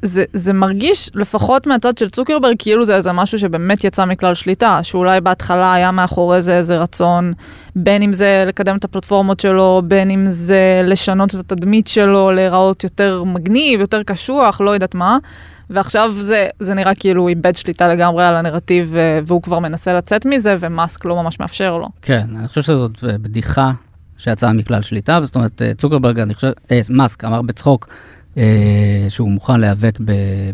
זה, 0.03 0.25
זה 0.33 0.53
מרגיש, 0.53 1.11
לפחות 1.14 1.66
מהצד 1.66 1.99
של 1.99 2.11
צוקרברג, 2.11 2.55
כאילו 2.59 2.85
זה 2.85 2.97
איזה 2.97 3.12
משהו 3.12 3.38
שבאמת 3.38 3.85
יצא 3.85 4.05
מכלל 4.05 4.35
שליטה, 4.35 4.81
שאולי 4.83 5.21
בהתחלה 5.21 5.75
היה 5.75 5.90
מאחורי 5.90 6.42
זה 6.42 6.57
איזה 6.57 6.79
רצון, 6.79 7.33
בין 7.77 8.03
אם 8.03 8.12
זה 8.12 8.45
לקדם 8.47 8.77
את 8.77 8.85
הפלטפורמות 8.85 9.40
שלו, 9.40 9.83
בין 9.85 10.11
אם 10.11 10.27
זה 10.31 10.83
לשנות 10.85 11.35
את 11.35 11.53
התדמית 11.53 11.87
שלו, 11.87 12.33
להיראות 12.33 12.85
יותר 12.85 13.25
מגניב, 13.25 13.81
יותר 13.81 14.03
קשוח, 14.03 14.61
לא 14.61 14.71
יודעת 14.71 14.95
מה. 14.95 15.18
ועכשיו 15.71 16.12
זה, 16.21 16.49
זה 16.61 16.75
נראה 16.75 16.95
כאילו 16.95 17.23
הוא 17.23 17.29
איבד 17.29 17.57
שליטה 17.57 17.88
לגמרי 17.88 18.25
על 18.25 18.37
הנרטיב, 18.37 18.95
והוא 19.27 19.42
כבר 19.42 19.59
מנסה 19.59 19.92
לצאת 19.92 20.27
מזה, 20.27 20.57
ומאסק 20.61 21.05
לא 21.05 21.23
ממש 21.23 21.40
מאפשר 21.40 21.79
לו. 21.79 21.88
כן, 22.03 22.27
אני 22.38 22.49
חושב 22.49 22.62
שזאת 22.62 23.05
אה, 23.05 23.18
בדיחה 23.18 23.73
שיצאה 24.18 24.53
מכלל 24.53 24.83
שליטה, 24.83 25.21
זאת 25.23 25.35
אומרת, 25.35 25.62
אה, 25.62 25.75
צוקרברג, 25.75 26.18
אני 26.18 26.35
חושב, 26.35 26.53
אה, 26.71 26.81
מאסק 26.90 27.25
אמר 27.25 27.42
בצחוק 27.42 27.88
שהוא 29.09 29.31
מוכן 29.31 29.61
להיאבק 29.61 29.99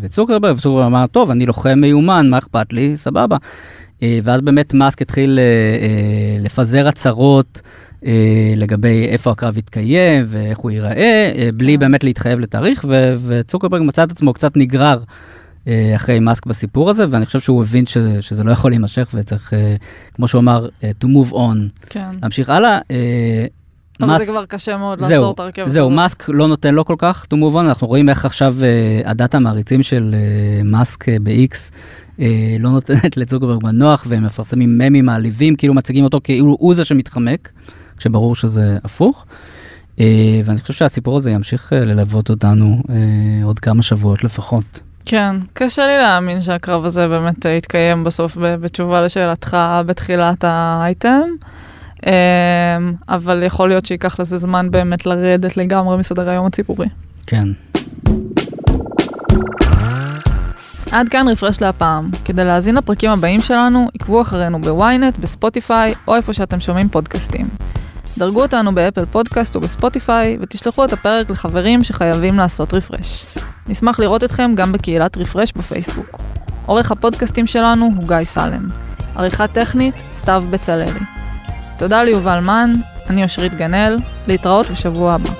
בצוקרברג, 0.00 0.56
וצוקרברג 0.56 0.86
אמר, 0.86 1.06
טוב, 1.06 1.30
אני 1.30 1.46
לוחם 1.46 1.78
מיומן, 1.80 2.26
מה 2.30 2.38
אכפת 2.38 2.72
לי, 2.72 2.96
סבבה. 2.96 3.36
אה, 4.02 4.18
ואז 4.22 4.40
באמת 4.40 4.74
מאסק 4.74 5.02
התחיל 5.02 5.38
אה, 5.38 5.44
אה, 5.44 6.42
לפזר 6.42 6.88
הצהרות. 6.88 7.60
אה, 8.06 8.54
לגבי 8.56 9.06
איפה 9.08 9.30
הקרב 9.30 9.58
יתקיים 9.58 10.24
ואיך 10.26 10.58
הוא 10.58 10.70
ייראה, 10.70 11.32
אה, 11.36 11.48
בלי 11.56 11.76
באמת 11.76 12.04
להתחייב 12.04 12.40
לתאריך, 12.40 12.84
ו- 12.88 13.14
וצוקרברג 13.26 13.82
מצא 13.82 14.04
את 14.04 14.10
עצמו 14.10 14.32
קצת 14.32 14.56
נגרר 14.56 14.98
אה, 15.68 15.92
אחרי 15.96 16.18
מאסק 16.20 16.46
בסיפור 16.46 16.90
הזה, 16.90 17.04
ואני 17.10 17.26
חושב 17.26 17.40
שהוא 17.40 17.62
הבין 17.62 17.86
שזה, 17.86 18.22
שזה 18.22 18.44
לא 18.44 18.52
יכול 18.52 18.70
להימשך 18.70 19.08
וצריך, 19.14 19.54
אה, 19.54 19.74
כמו 20.14 20.28
שהוא 20.28 20.40
אמר, 20.40 20.68
אה, 20.84 20.90
to 21.04 21.06
move 21.06 21.32
on, 21.32 21.88
כן. 21.90 22.10
להמשיך 22.22 22.48
הלאה. 22.48 22.78
אבל 24.00 24.06
מאסק- 24.08 24.24
זה 24.24 24.32
כבר 24.32 24.46
קשה 24.46 24.76
מאוד 24.76 25.00
זהו, 25.00 25.10
לעצור 25.10 25.32
את 25.34 25.40
הרכבת. 25.40 25.68
זהו, 25.68 25.86
הזאת. 25.86 25.96
מאסק 25.96 26.28
לא 26.28 26.48
נותן 26.48 26.74
לו 26.74 26.84
כל 26.84 26.94
כך 26.98 27.24
to 27.34 27.36
move 27.36 27.54
on, 27.54 27.60
אנחנו 27.60 27.86
רואים 27.86 28.08
איך 28.08 28.24
עכשיו 28.24 28.54
אה, 28.62 29.00
עדת 29.10 29.34
המעריצים 29.34 29.82
של 29.82 30.14
אה, 30.14 30.62
מאסק 30.64 31.08
אה, 31.08 31.16
ב-X 31.22 31.56
אה, 32.20 32.26
לא 32.60 32.70
נותנת 32.70 33.16
לצוקרברג 33.20 33.64
מנוח, 33.64 34.04
והם 34.08 34.24
מפרסמים 34.24 34.78
ממים 34.78 35.06
מעליבים, 35.06 35.56
כאילו 35.56 35.74
מציגים 35.74 36.04
אותו 36.04 36.20
כאילו 36.24 36.56
הוא 36.58 36.74
זה 36.74 36.84
שמתחמק, 36.84 37.48
כשברור 37.96 38.36
שזה 38.36 38.78
הפוך. 38.84 39.26
אה, 40.00 40.04
ואני 40.44 40.60
חושב 40.60 40.74
שהסיפור 40.74 41.16
הזה 41.16 41.30
ימשיך 41.30 41.72
אה, 41.72 41.80
ללוות 41.80 42.30
אותנו 42.30 42.82
אה, 42.90 42.94
עוד 43.44 43.58
כמה 43.58 43.82
שבועות 43.82 44.24
לפחות. 44.24 44.80
כן, 45.04 45.36
קשה 45.52 45.86
לי 45.86 45.96
להאמין 45.98 46.40
שהקרב 46.40 46.84
הזה 46.84 47.08
באמת 47.08 47.44
יתקיים 47.44 48.04
בסוף 48.04 48.36
בתשובה 48.40 49.00
לשאלתך 49.00 49.56
בתחילת 49.86 50.44
האייטם. 50.44 51.20
אמ, 52.06 52.94
אבל 53.08 53.42
יכול 53.42 53.68
להיות 53.68 53.86
שייקח 53.86 54.20
לזה 54.20 54.36
זמן 54.36 54.70
באמת 54.70 55.06
לרדת 55.06 55.56
לגמרי 55.56 55.96
מסדר 55.96 56.28
היום 56.28 56.46
הציבורי. 56.46 56.86
כן. 57.26 57.48
עד 60.92 61.08
כאן 61.08 61.28
רפרש 61.28 61.60
להפעם. 61.60 62.10
כדי 62.24 62.44
להאזין 62.44 62.74
לפרקים 62.74 63.10
הבאים 63.10 63.40
שלנו, 63.40 63.88
עקבו 63.94 64.20
אחרינו 64.20 64.62
בוויינט, 64.62 65.18
בספוטיפיי, 65.18 65.94
או 66.08 66.14
איפה 66.16 66.32
שאתם 66.32 66.60
שומעים 66.60 66.88
פודקאסטים. 66.88 67.48
דרגו 68.18 68.42
אותנו 68.42 68.74
באפל 68.74 69.04
פודקאסט 69.04 69.54
או 69.54 69.60
בספוטיפיי, 69.60 70.38
ותשלחו 70.40 70.84
את 70.84 70.92
הפרק 70.92 71.30
לחברים 71.30 71.84
שחייבים 71.84 72.36
לעשות 72.36 72.74
רפרש. 72.74 73.24
נשמח 73.68 73.98
לראות 73.98 74.24
אתכם 74.24 74.52
גם 74.54 74.72
בקהילת 74.72 75.16
רפרש 75.16 75.52
בפייסבוק. 75.56 76.20
עורך 76.66 76.92
הפודקאסטים 76.92 77.46
שלנו 77.46 77.90
הוא 77.96 78.08
גיא 78.08 78.24
סלם. 78.24 78.62
עריכה 79.16 79.46
טכנית, 79.46 79.94
סתיו 80.14 80.44
בצלאלי. 80.50 81.17
תודה 81.78 82.04
ליובל 82.04 82.40
מן, 82.40 82.74
אני 83.10 83.22
אושרית 83.24 83.54
גנאל, 83.54 83.96
להתראות 84.26 84.66
בשבוע 84.70 85.14
הבא. 85.14 85.30